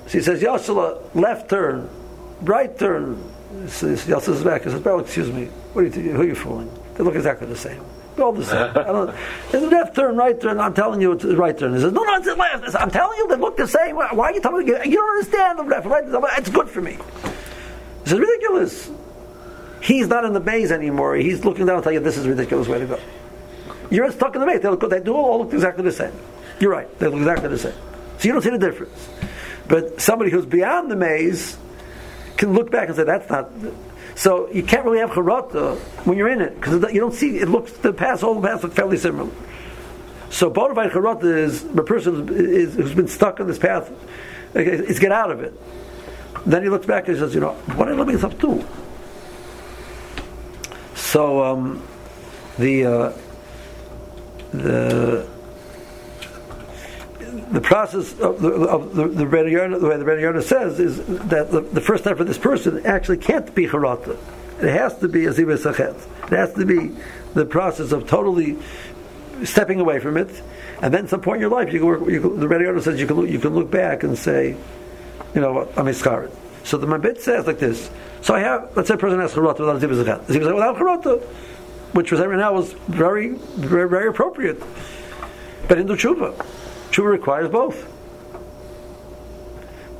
[0.06, 1.90] So he says, Yashala, left turn,
[2.40, 3.22] right turn.
[3.52, 4.64] Yashala says back.
[4.64, 6.72] He says, Beryl, excuse me, what are you, who are you fooling?
[6.94, 7.84] They look exactly the same
[8.16, 8.70] They're all the same.
[8.70, 9.14] I don't,
[9.52, 10.58] it's left turn, right turn.
[10.58, 11.74] I'm telling you, it's right turn.
[11.74, 12.64] He says, no, no, it's left.
[12.64, 13.94] Says, I'm telling you, they look the same.
[13.94, 14.72] Why, are you telling me?
[14.72, 16.04] You don't understand the left, right.
[16.38, 16.96] It's good for me.
[18.04, 18.90] This is ridiculous.
[19.80, 21.16] He's not in the maze anymore.
[21.16, 23.00] He's looking down and telling you, this is ridiculous way to go.
[23.90, 24.60] You're stuck in the maze.
[24.60, 26.12] They, look, they do all look exactly the same.
[26.60, 26.98] You're right.
[26.98, 27.74] They look exactly the same.
[28.18, 29.08] So you don't see the difference.
[29.68, 31.56] But somebody who's beyond the maze
[32.36, 33.50] can look back and say, that's not
[34.20, 37.48] so you can't really have charata when you're in it because you don't see it
[37.48, 39.30] looks the past all the past look fairly similar.
[40.28, 43.90] So bona fide charata is a person is, who's been stuck on this path
[44.54, 45.54] is get out of it.
[46.44, 48.62] Then he looks back and says, you know, what did I let myself do?
[51.10, 51.82] So um,
[52.56, 53.12] the uh,
[54.52, 55.26] the
[57.50, 61.80] the process of the, of the, the, way the Rebbe says is that the, the,
[61.80, 64.16] first step for this person actually can't be charata.
[64.62, 65.96] It has to be a sachet.
[66.24, 66.94] It has to be
[67.34, 68.56] the process of totally
[69.42, 70.30] stepping away from it,
[70.80, 72.08] and then some point in your life, you can work.
[72.08, 74.56] You can, the Rebbe says you can look, you can look back and say,
[75.34, 76.32] you know, I'm iskaret.
[76.62, 77.90] So the Mabit says like this.
[78.22, 79.80] So I have, let's say a person has charata without.
[79.80, 81.22] Ziva sachet without charata,
[81.92, 84.62] which was right now was very, very, very appropriate.
[85.68, 86.36] But in the tshuva.
[86.90, 87.86] Tshuva requires both.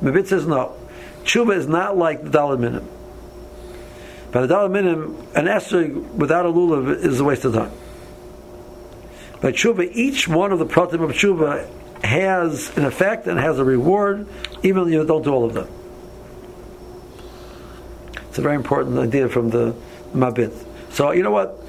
[0.01, 0.75] Mabit says no.
[1.23, 2.87] Tshuva is not like the Dalad Minim.
[4.31, 7.71] By the Dalad Minim, an esrog without a lulav is a waste of time.
[9.41, 11.67] By Tshuva, each one of the pratim of Tshuva
[12.03, 14.27] has an effect and has a reward,
[14.63, 15.67] even if you don't do all of them.
[18.31, 19.75] It's a very important idea from the
[20.15, 20.53] Mabit.
[20.93, 21.61] So, you know what?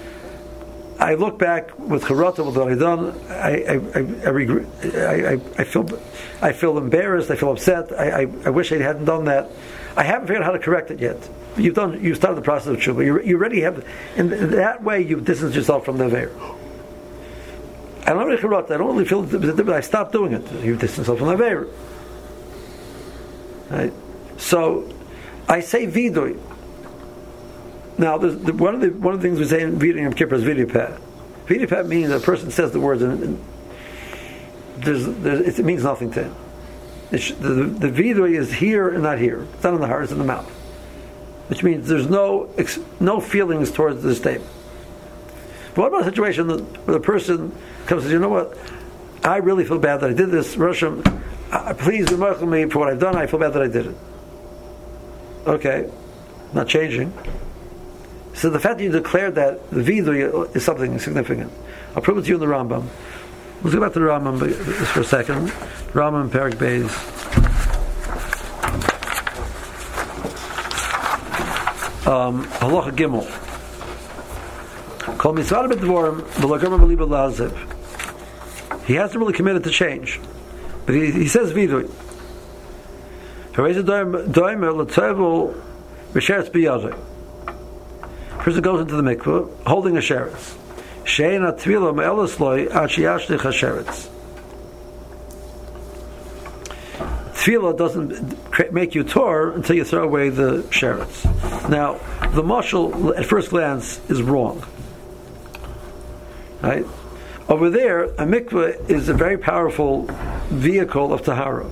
[0.97, 5.65] I look back with Charata, with what I've done, I, I, I, regret, I, I,
[5.65, 5.89] feel,
[6.41, 9.51] I feel embarrassed, I feel upset, I, I, I wish I hadn't done that.
[9.97, 11.29] I haven't figured out how to correct it yet.
[11.57, 13.05] You've done, you started the process of tshuva.
[13.05, 13.85] You, you already have,
[14.15, 16.31] in that way, you've distanced yourself from the Aveir.
[18.07, 20.49] I don't really I don't really feel, but I stopped doing it.
[20.63, 21.69] You've distanced yourself from the Aveir.
[23.69, 23.93] Right?
[24.37, 24.89] So,
[25.49, 26.39] I say vidui.
[27.99, 30.37] Now, the, one of the one of the things we say in reading Yom Kippur
[30.37, 31.01] is vidyapat.
[31.47, 33.45] Vidyapat means a person says the words and, and
[34.77, 36.35] there's, there's, it means nothing to him.
[37.11, 37.19] The,
[37.89, 39.47] the, the is here and not here.
[39.55, 40.49] It's not in the heart, it's in the mouth.
[41.49, 44.51] Which means there's no ex- no feelings towards the statement.
[45.75, 47.51] But what about a situation where the person
[47.87, 48.57] comes and says, you know what,
[49.25, 50.57] I really feel bad that I did this.
[50.57, 53.17] Rosham, uh, please remark me for what I've done.
[53.17, 53.97] I feel bad that I did it.
[55.47, 55.91] Okay,
[56.53, 57.13] not changing.
[58.35, 61.53] So the fact that you declared that the vidu is something significant.
[61.95, 62.89] I'll prove it to you in the Rambam.
[63.63, 65.49] Let's go back to the Rambam just for a second.
[65.93, 66.91] Rambam Perik Beis.
[72.07, 73.27] Um, Halacha Gimel.
[75.19, 76.23] Call mitzvah b'dvorim.
[78.87, 80.21] He hasn't really committed to change,
[80.87, 81.89] but he, he says vidui.
[83.53, 85.55] Hareza doimer l'tzevel
[86.13, 86.97] b'sheretz b'yazeh.
[88.43, 90.57] Person goes into the mikveh holding a sheretz.
[91.05, 94.09] Shein atvila me'elasloi achiyashlich hasheretz.
[97.35, 101.23] Tefillah doesn't make you tor until you throw away the sheretz.
[101.69, 102.01] Now,
[102.33, 104.67] the mashal at first glance is wrong.
[106.63, 106.85] Right?
[107.49, 110.07] Over there, a mikveh is a very powerful
[110.49, 111.71] vehicle of tahara.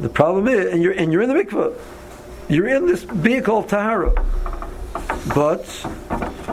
[0.00, 1.74] The problem is, and you're and you're in the mikveh,
[2.48, 4.12] you're in this vehicle of tahara,
[5.34, 5.86] but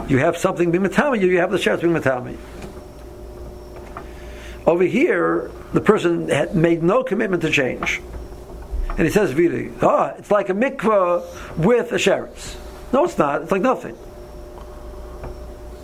[0.08, 2.38] you have something being matami, you have the sheretz being.
[4.66, 8.00] Over here, the person had made no commitment to change.
[8.90, 12.56] And he says, Vili, ah, it's like a mikvah with a sheretz.
[12.92, 13.42] No, it's not.
[13.42, 13.96] It's like nothing.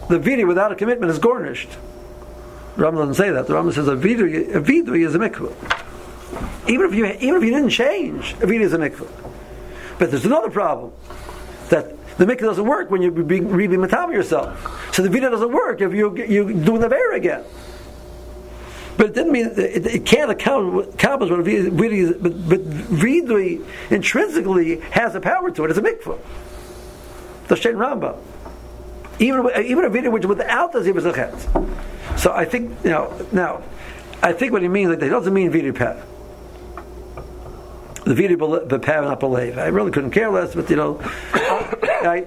[0.08, 1.70] The vidi without a commitment is garnished.
[2.76, 3.46] Rambam doesn't say that.
[3.46, 5.52] The Rambam says a vidi, a vidi is a mikvah.
[6.68, 9.27] Even if you even if you didn't change, a vidi is a mikvah.
[9.98, 10.92] But there's another problem
[11.70, 14.94] that the mikvah doesn't work when you re be matam yourself.
[14.94, 17.44] So the vidi doesn't work if you you doing the ver again.
[18.96, 22.12] But it didn't mean it, it can't account accomplish what vidi is.
[22.16, 25.70] But, but vidui intrinsically has a power to it.
[25.70, 26.18] It's a mikvah.
[27.48, 28.18] The Shein Rambam.
[29.20, 32.18] Even even a video which without the zachet.
[32.18, 33.62] So I think you know now.
[34.20, 36.02] I think what he means like that doesn't mean video pet
[37.97, 37.97] the video bepav not believe.
[39.58, 41.00] I really couldn't care less, but you know,
[41.32, 42.26] I,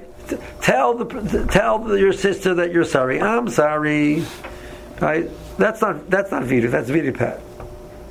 [0.61, 3.21] tell the tell your sister that you're sorry.
[3.21, 4.25] I'm sorry.
[4.99, 5.29] Right?
[5.57, 6.69] That's not that's not video.
[6.69, 7.41] That's video pet.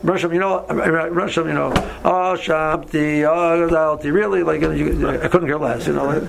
[0.03, 1.73] Russian, you know, Russian, you know,
[2.05, 6.29] oh Shabti, oh Dalti, really, like you, I couldn't care less, you know.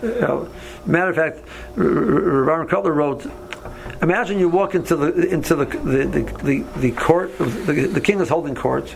[0.00, 0.48] You know
[0.86, 1.38] matter of fact,
[1.76, 3.26] Aaron Kotler wrote.
[4.02, 7.36] Imagine you walk into the into the the, the, the, the court.
[7.38, 8.94] The, the king is holding court,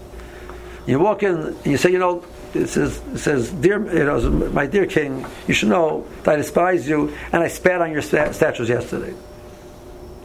[0.87, 2.25] you walk in and you say, you know,
[2.55, 6.37] it says, it says, dear, you know, my dear king, you should know that I
[6.37, 9.15] despise you and I spat on your statues yesterday.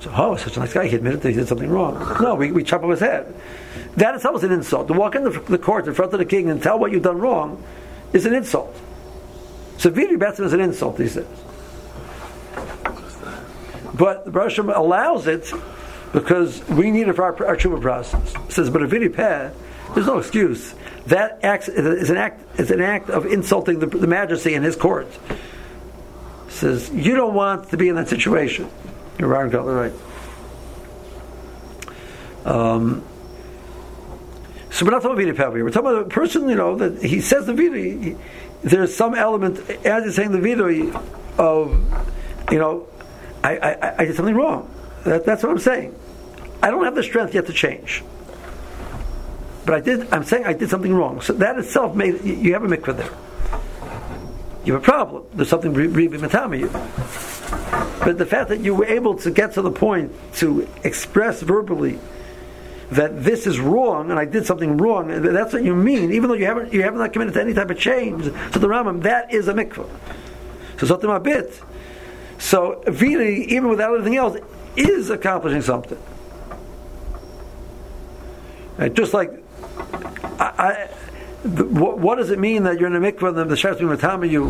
[0.02, 0.88] So, oh, such a nice guy.
[0.88, 2.18] He admitted that he did something wrong.
[2.22, 3.34] No, we, we chop off his head.
[3.98, 4.88] That itself is an insult.
[4.88, 7.20] To walk into the, court in front of the king and tell what you've done
[7.20, 7.62] wrong
[8.14, 8.74] is an insult.
[9.78, 11.28] Vidi Betzim is an insult, he says.
[13.94, 15.52] But the Bereshim allows it
[16.14, 18.34] because we need it for our, our tshuva process.
[18.36, 19.52] It says, but a Peh,
[19.94, 20.74] there's no excuse.
[21.08, 24.76] That act is an act is an act of insulting the, the majesty in his
[24.76, 25.08] court.
[26.50, 28.70] says, you don't want to be in that situation.
[29.18, 29.94] You're right.
[32.46, 33.04] Um,
[34.72, 37.22] so we're not talking about Vida We're talking about a person, you know, that he
[37.22, 38.18] says the Vida.
[38.62, 40.64] There's some element, as he's saying the Vida,
[41.38, 41.72] of,
[42.52, 42.88] you know,
[43.44, 44.70] I, I, I did something wrong.
[45.06, 45.96] That, that's what I'm saying.
[46.62, 48.04] I don't have the strength yet to change.
[49.70, 50.12] But I did.
[50.12, 51.22] I'm saying I did something wrong.
[51.22, 53.12] So that itself made you have a mikvah there.
[54.66, 55.26] You have a problem.
[55.36, 56.70] There's something really matama you.
[58.04, 62.00] But the fact that you were able to get to the point to express verbally
[62.90, 66.36] that this is wrong and I did something wrong, that's what you mean, even though
[66.36, 68.24] you haven't you haven't committed to any type of change.
[68.24, 69.88] So the Rambam, that is a mikvah.
[70.80, 71.62] So something a bit.
[72.40, 74.36] So Vini, even without anything else,
[74.76, 76.00] is accomplishing something.
[78.94, 79.44] Just like
[80.40, 80.90] I,
[81.44, 84.30] the, what, what, does it mean that you're in a mikvah and the shas matama
[84.30, 84.48] you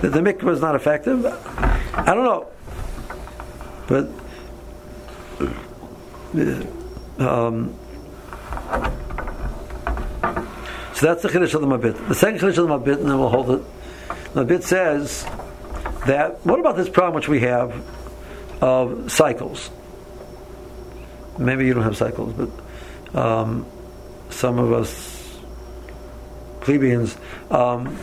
[0.00, 1.24] that the mikvah is not effective?
[1.24, 2.48] I don't know,
[3.88, 4.08] but
[7.18, 7.74] um,
[10.94, 12.08] so that's the chiddush of the mabit.
[12.08, 13.62] The second chiddush of the mabit, and then we'll hold it.
[14.32, 15.24] The mabit says
[16.06, 17.74] that what about this problem which we have
[18.62, 19.70] of cycles?
[21.38, 23.66] Maybe you don't have cycles, but um,
[24.32, 25.38] some of us
[26.62, 27.16] plebeians.
[27.50, 27.96] Um,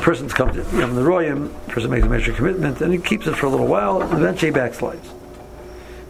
[0.00, 3.36] persons come to know, the royim, person makes a major commitment, and he keeps it
[3.36, 5.06] for a little while, and eventually he backslides.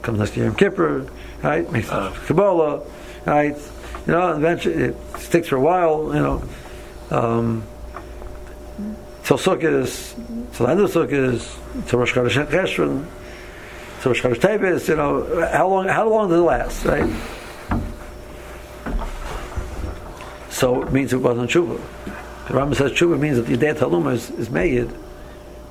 [0.03, 1.07] Comes next to Yom Kippur,
[1.43, 1.71] right?
[1.71, 2.13] Makes uh.
[2.27, 2.83] Kabbalah,
[3.27, 3.57] right?
[4.07, 6.43] You know, eventually it sticks for a while, you know.
[7.11, 7.65] Um,
[9.25, 13.07] till Sukkot, till end of Sukkot, till Rosh Chodesh Cheshvan,
[14.01, 17.09] till Rosh Chodesh Tevis, you know, how long, how long does it last, right?
[20.63, 21.77] So it means it wasn't tshuva.
[22.47, 24.75] The Rambam says tshuva means that the day taluma is, is made,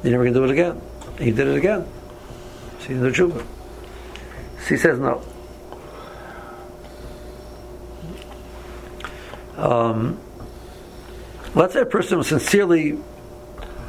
[0.04, 0.82] you're never going to do it again.
[1.18, 1.88] He did it again.
[2.82, 3.40] So did tshuva.
[4.60, 5.24] So he says no.
[9.56, 10.20] Um,
[11.56, 13.00] let's say a person sincerely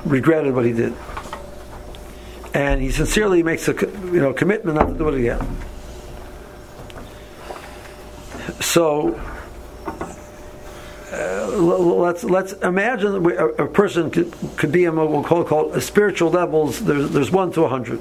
[0.05, 0.95] regretted what he did,
[2.55, 5.57] and he sincerely makes a you know commitment not to do it again.
[8.61, 9.21] So
[11.13, 15.79] uh, let's let's imagine a, a, person could, could be on what we'll call, call
[15.79, 16.81] spiritual levels.
[16.81, 18.01] There's there's one to a hundred,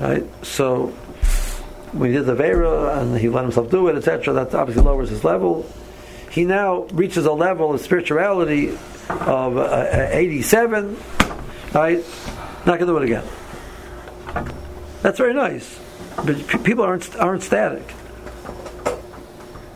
[0.00, 0.24] right?
[0.42, 0.94] So
[1.92, 5.22] we did the vera and he let himself do it, etc., that obviously lowers his
[5.22, 5.70] level.
[6.30, 8.70] He now reaches a level of spirituality
[9.08, 10.96] of uh, 87,
[11.74, 12.02] right?
[12.64, 13.24] Not to do it again.
[15.02, 15.78] That's very nice,
[16.24, 17.94] but people aren't aren't static.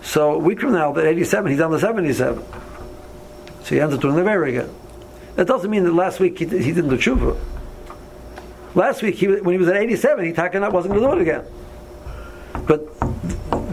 [0.09, 2.43] So a week from now, at 87, he's on the 77.
[3.63, 4.75] So he ends up doing the very again.
[5.37, 7.39] That doesn't mean that last week he, he didn't do tshuva.
[8.75, 11.21] Last week, he, when he was at 87, he taken wasn't going to do it
[11.21, 11.45] again.
[12.67, 13.01] But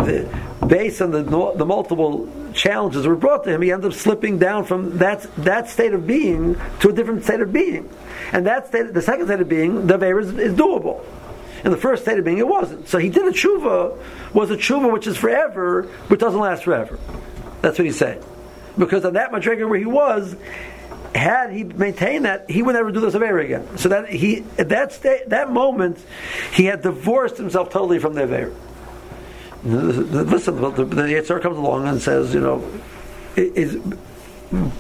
[0.06, 0.28] the,
[0.68, 4.38] based on the, the multiple challenges that were brought to him, he ended up slipping
[4.38, 7.90] down from that, that state of being to a different state of being.
[8.34, 11.02] And that state, the second state of being, the Veir is, is doable.
[11.66, 12.88] In the first state of being, it wasn't.
[12.88, 13.98] So he did a tshuva,
[14.34, 17.00] was a tshuva which is forever, but doesn't last forever.
[17.62, 18.24] That's what he's saying.
[18.78, 20.36] Because on that madriga where he was,
[21.16, 23.78] had he maintained that, he would never do this ever again.
[23.80, 25.98] So that he, at that state, that moment,
[26.54, 28.54] he had divorced himself totally from the Aveira.
[29.64, 32.64] Listen, the, the, comes along and says, you know,
[33.36, 33.82] it,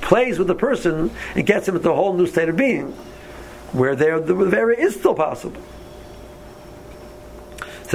[0.01, 2.91] plays with the person and gets him into a whole new state of being,
[3.71, 5.59] where there the Aveira is still possible.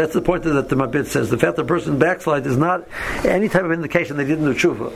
[0.00, 1.28] That's the point that the Mabit says.
[1.28, 2.88] The fact that the person backslides is not
[3.22, 4.90] any type of indication they didn't do tshuva.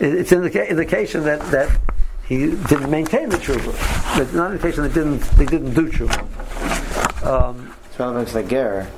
[0.00, 1.80] It's an indica- indication that, that
[2.26, 4.20] he didn't maintain the tshuva.
[4.20, 7.24] It's not an indication they didn't they didn't do tshuva.
[7.24, 8.88] Um, it's relevant to the ger.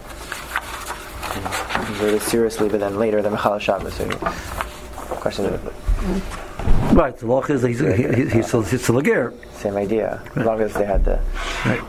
[1.99, 3.93] Very seriously, but then later the Mechal Shabbos.
[3.97, 4.09] So
[5.21, 9.35] question of Right, the law is he's, he, he, he's, still, he's still a ger.
[9.57, 11.21] Same idea, as long as they had the.
[11.66, 11.83] Right.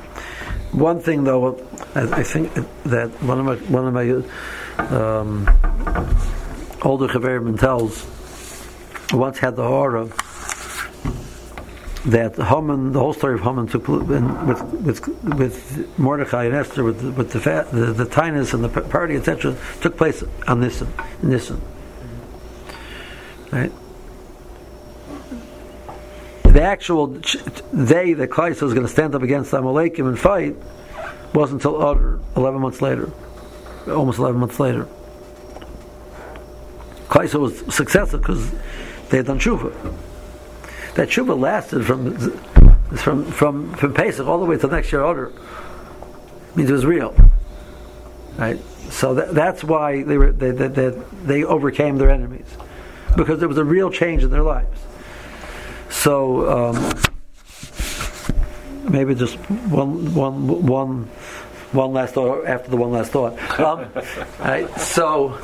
[0.72, 1.58] One thing, though,
[1.96, 2.54] I, think
[2.86, 4.10] that one of my one of my
[4.96, 5.46] um,
[6.82, 8.06] older Chaverim tells
[9.14, 10.10] once had the horror
[12.06, 15.08] that Haman, the whole story of Haman took with with
[15.38, 17.40] with Mordechai and Esther, with with the
[17.72, 20.88] the, the tinus and the party, etc., took place on Nisan.
[21.22, 21.62] Nisan,
[23.52, 23.72] right?
[26.52, 30.56] The actual day that Kleisa was going to stand up against Amalekim and fight
[31.34, 33.10] wasn't until utter 11 months later,
[33.88, 34.88] almost 11 months later.
[37.08, 38.52] Kleisa was successful because
[39.10, 39.74] they had done tshuva.
[40.96, 42.18] that tshuva lasted from
[42.98, 45.32] from from from Pesach all the way to next year order.
[46.56, 47.16] Means it was real,
[48.38, 48.60] right?
[48.90, 50.90] So that, that's why they were they, they, they,
[51.24, 52.48] they overcame their enemies
[53.16, 54.82] because there was a real change in their lives.
[55.92, 57.02] So um,
[58.92, 59.36] maybe just
[59.70, 61.04] one one one
[61.72, 63.34] one last thought after the one last thought.
[63.60, 63.92] Um,
[64.40, 65.38] right, so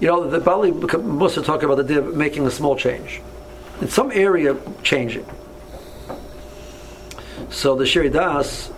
[0.00, 3.20] you know, the Baalei Mussar talk about the idea of making a small change.
[3.80, 5.26] In some area, changing.
[7.50, 8.70] So the Shiri Das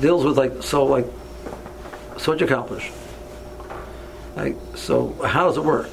[0.00, 1.06] deals with like, so like,
[2.16, 2.90] so what you accomplish?
[4.36, 5.90] Like, so how does it work?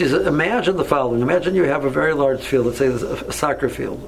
[0.00, 1.20] She says, imagine the following.
[1.20, 4.00] Imagine you have a very large field, let's say a soccer field.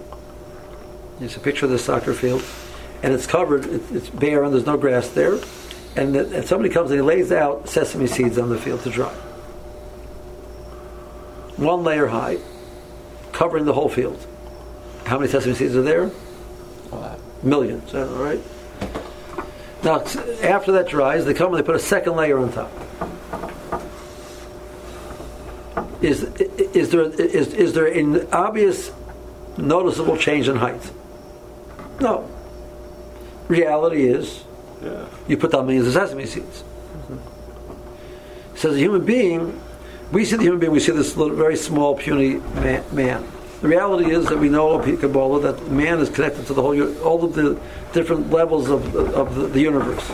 [1.20, 2.42] You see a picture of this soccer field,
[3.02, 5.38] and it's covered, it's bare, and there's no grass there
[5.94, 8.90] and, the, and somebody comes and he lays out sesame seeds on the field to
[8.90, 9.12] dry.
[11.58, 12.38] One layer high,
[13.32, 14.26] covering the whole field.
[15.04, 16.10] How many sesame seeds are there?
[17.42, 18.40] Millions, all right?
[19.84, 19.96] Now,
[20.42, 22.70] after that dries, they come and they put a second layer on top.
[26.00, 28.92] Is, is, there, is, is there an obvious,
[29.56, 30.90] noticeable change in height?
[32.00, 32.28] No.
[33.48, 34.44] Reality is
[34.82, 35.06] yeah.
[35.28, 36.62] You put down millions of sesame seeds.
[36.62, 38.56] Mm-hmm.
[38.56, 39.60] Says a human being,
[40.10, 43.24] we see the human being, we see this little, very small, puny man, man.
[43.60, 47.02] The reality is that we know of Kabbalah that man is connected to the whole,
[47.02, 47.60] all of the
[47.92, 50.10] different levels of, of the, the universe.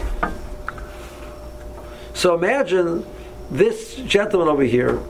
[2.12, 3.06] So imagine
[3.50, 5.00] this gentleman over here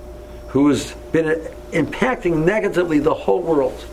[0.49, 1.27] who's been
[1.73, 3.85] impacting negatively the whole world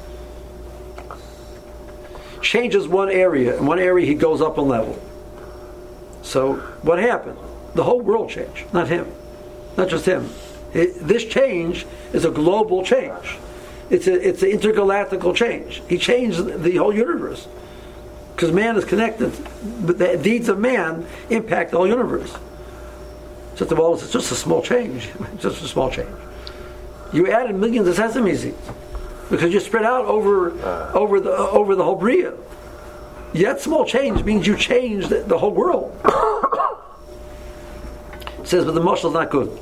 [2.45, 3.58] changes one area.
[3.58, 5.01] In one area, he goes up a level.
[6.22, 7.38] So what happened?
[7.74, 9.12] The whole world changed, not him,
[9.78, 10.30] not just him.
[10.74, 13.38] It, this change is a global change.
[13.89, 15.82] It's a, it's an intergalactical change.
[15.88, 17.47] He changed the whole universe
[18.36, 19.32] because man is connected.
[19.86, 22.36] But the deeds of man impact the whole universe.
[23.56, 26.10] Just well, it's just a small change, just a small change.
[27.16, 28.57] You added millions of sesame seeds
[29.30, 30.51] because you spread out over
[30.93, 32.34] over the over the whole bria.
[33.34, 35.97] Yet small change means you change the, the whole world.
[38.39, 39.57] it says, but the mushal is not good.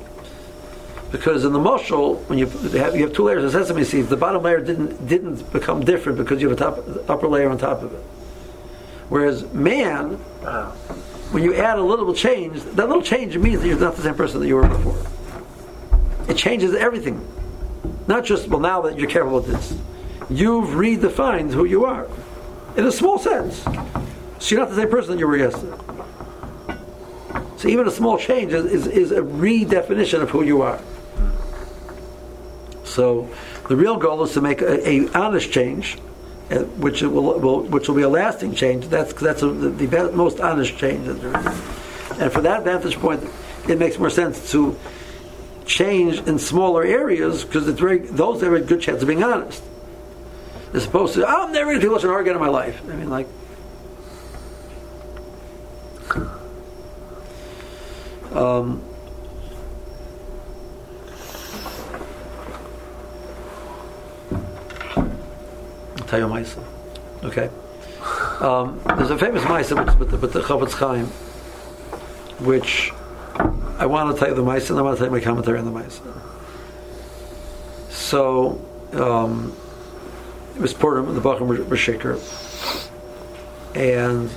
[1.12, 4.16] Because in the mushal, when you have, you have two layers of sesame seeds, the
[4.16, 7.82] bottom layer didn't, didn't become different because you have a top, upper layer on top
[7.82, 8.02] of it.
[9.08, 10.14] Whereas man,
[11.30, 14.14] when you add a little change, that little change means that you're not the same
[14.16, 14.98] person that you were before.
[16.28, 17.24] It changes everything.
[18.06, 19.78] Not just, well, now that you're careful with this.
[20.30, 22.08] You've redefined who you are
[22.76, 23.62] in a small sense.
[24.38, 25.76] So you're not the same person that you were yesterday.
[27.56, 30.80] So even a small change is, is, is a redefinition of who you are.
[32.84, 33.28] So
[33.68, 35.96] the real goal is to make a, a honest change,
[36.50, 38.88] uh, which will, will, which will be a lasting change.
[38.88, 42.20] That's that's a, the, the, most honest change that there is.
[42.20, 43.24] And for that vantage point,
[43.68, 44.78] it makes more sense to
[45.66, 49.62] change in smaller areas because it's very those have a good chance of being honest
[50.74, 52.82] as opposed to, I'm never going to do Lashon Hara again in my life.
[52.90, 53.28] I mean, like,
[58.32, 58.82] um,
[66.08, 66.62] tell you Maisa.
[67.22, 67.48] Okay.
[68.40, 71.06] Um, there's a famous Maisa with, with, with the Chofetz Chaim,
[72.44, 72.92] which
[73.78, 75.70] I want to you the Maisa and I want to you my commentary on the
[75.70, 76.00] Maisa.
[77.90, 78.60] So,
[78.92, 79.54] um,
[80.54, 82.18] it was Purim, the Bachim were shaker.
[83.74, 84.30] And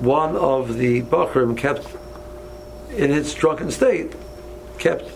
[0.00, 1.86] one of the Bachrim kept,
[2.90, 4.12] in its drunken state,
[4.78, 5.08] kept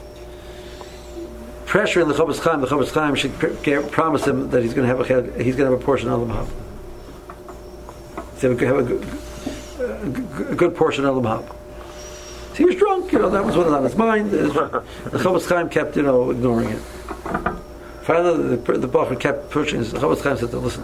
[1.67, 2.61] pressuring the Chofetz Chaim.
[2.61, 5.73] The Chofetz Chaim should promise him that he's going to have a he's going to
[5.73, 6.49] have a portion of the Mahab.
[8.39, 11.55] So he have a good, a good portion of the Mahab.
[12.59, 14.33] He was drunk, you know, that was what was on his mind.
[14.33, 14.49] The
[15.13, 16.81] Chofetz Chaim kept, you know, ignoring it.
[18.03, 19.79] Finally, the, the Bacher kept pushing.
[19.79, 20.83] The Chofetz Chaim said, "Listen,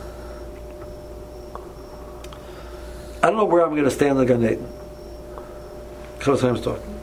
[3.24, 4.68] I don't know where I'm going to stand in the Gan Eden."
[6.20, 6.94] Chofetz Chaim's talking.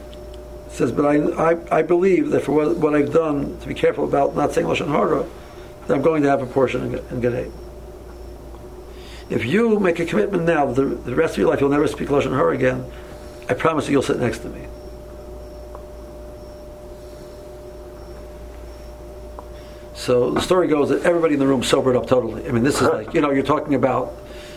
[0.70, 3.74] He says, "But I, I, I believe that for what, what, I've done, to be
[3.74, 5.26] careful about not saying lashon hara,
[5.86, 7.52] that I'm going to have a portion in, in Gan Eden.
[9.28, 12.08] If you make a commitment now the, the rest of your life you'll never speak
[12.08, 12.90] lashon hara again,
[13.48, 14.66] I promise you, you'll sit next to me."
[20.02, 22.48] So the story goes that everybody in the room sobered up totally.
[22.48, 24.12] I mean, this is like, you know, you're talking about,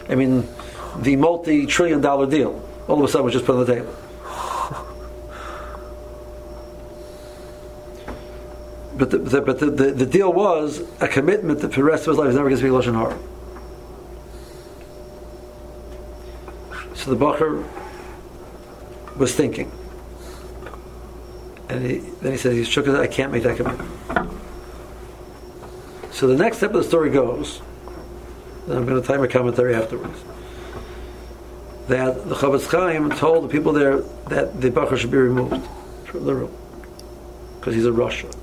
[0.10, 0.48] I mean,
[0.98, 2.68] the multi trillion dollar deal.
[2.88, 3.94] All of a sudden was just put on the table.
[8.98, 12.08] but the, the, but the, the, the, deal was a commitment that for the rest
[12.08, 13.16] of his life he's never going to speak lashon hara.
[16.96, 17.64] So the bacher
[19.18, 19.72] was thinking,
[21.70, 23.03] and he, then he said he shook his head.
[23.03, 23.89] I can't make that commitment.
[26.11, 27.61] So the next step of the story goes.
[28.68, 30.18] And I'm going to time a commentary afterwards.
[31.88, 33.97] That the Chofetz Chaim told the people there
[34.30, 35.68] that the bacher should be removed
[36.05, 36.55] from the room
[37.59, 38.34] because he's a rasha.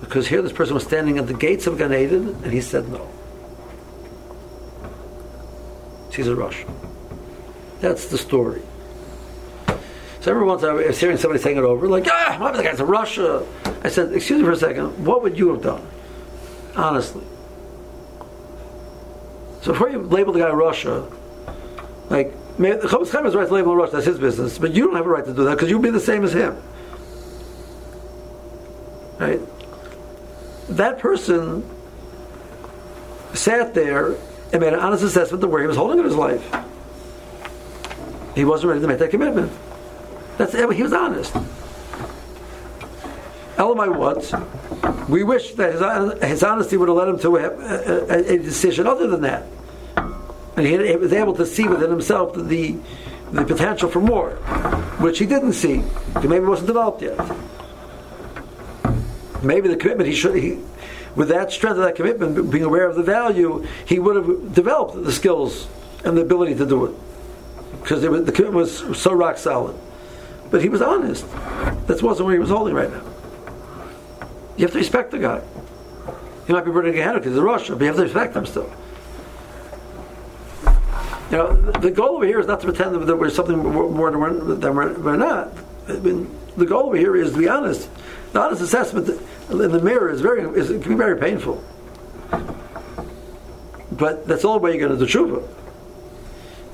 [0.00, 2.88] Because here this person was standing at the gates of Gan Eden and he said
[2.88, 3.06] no.
[6.12, 6.70] He's a rasha.
[7.80, 8.62] That's the story.
[10.26, 12.82] So every once I was hearing somebody saying it over, like, ah, the guy's a
[12.82, 13.46] rasha.
[13.84, 15.86] I said, excuse me for a second, what would you have done?
[16.74, 17.22] Honestly.
[19.62, 21.08] So before you label the guy rasha,
[22.10, 24.74] like, the Chofetz Chaim has the right to label a rasha, that's his business, but
[24.74, 26.60] you don't have a right to do that because you'd be the same as him.
[29.20, 29.40] Right?
[30.70, 31.64] That person
[33.32, 34.16] sat there
[34.52, 36.44] and made an honest assessment of where he was holding in his life.
[38.34, 39.52] He wasn't ready to make that commitment.
[40.38, 41.32] That's eh, he was honest.
[43.56, 45.08] Elamai what?
[45.08, 48.86] We wish that his, his honesty would have led him to a, a, a decision
[48.86, 49.46] other than that.
[50.56, 52.76] And he, he, was able to see within himself the,
[53.32, 54.30] the potential for more,
[55.00, 55.82] which he didn't see.
[56.20, 57.18] He maybe wasn't developed yet
[59.42, 60.58] maybe the commitment he should he
[61.14, 65.02] with that strength of that commitment, being aware of the value, he would have developed
[65.02, 65.66] the skills
[66.04, 66.94] and the ability to do it
[67.80, 69.74] because the commitment was so rock solid.
[70.50, 71.28] But he was honest.
[71.86, 73.02] That wasn't where he was holding right now.
[74.56, 75.42] You have to respect the guy.
[76.46, 78.46] He might be burning a hand he's a rasha, but you have to respect him
[78.46, 78.72] still.
[81.30, 84.20] You know, the goal over here is not to pretend that we're something more than
[84.20, 85.52] we're, than we're, we're not.
[85.88, 87.88] I mean, the goal over here is to be honest.
[88.32, 89.08] The honest assessment
[89.50, 91.62] in the mirror is very is, can be very painful.
[93.90, 95.48] But that's the only way you're going to do tshuva.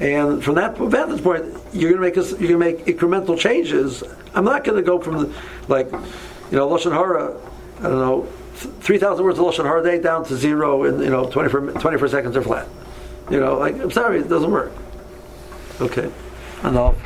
[0.03, 3.39] And from that vantage point, you're going to make us, you're going to make incremental
[3.39, 4.03] changes.
[4.35, 5.35] I'm not going to go from the,
[5.69, 7.39] like, you know, lashon hara.
[7.79, 8.23] I don't know,
[8.55, 12.09] three thousand words of lashon hara day down to zero in you know 24, 24
[12.09, 12.67] seconds are flat.
[13.31, 14.73] You know, like I'm sorry, it doesn't work.
[15.81, 16.11] Okay,
[16.65, 16.97] enough.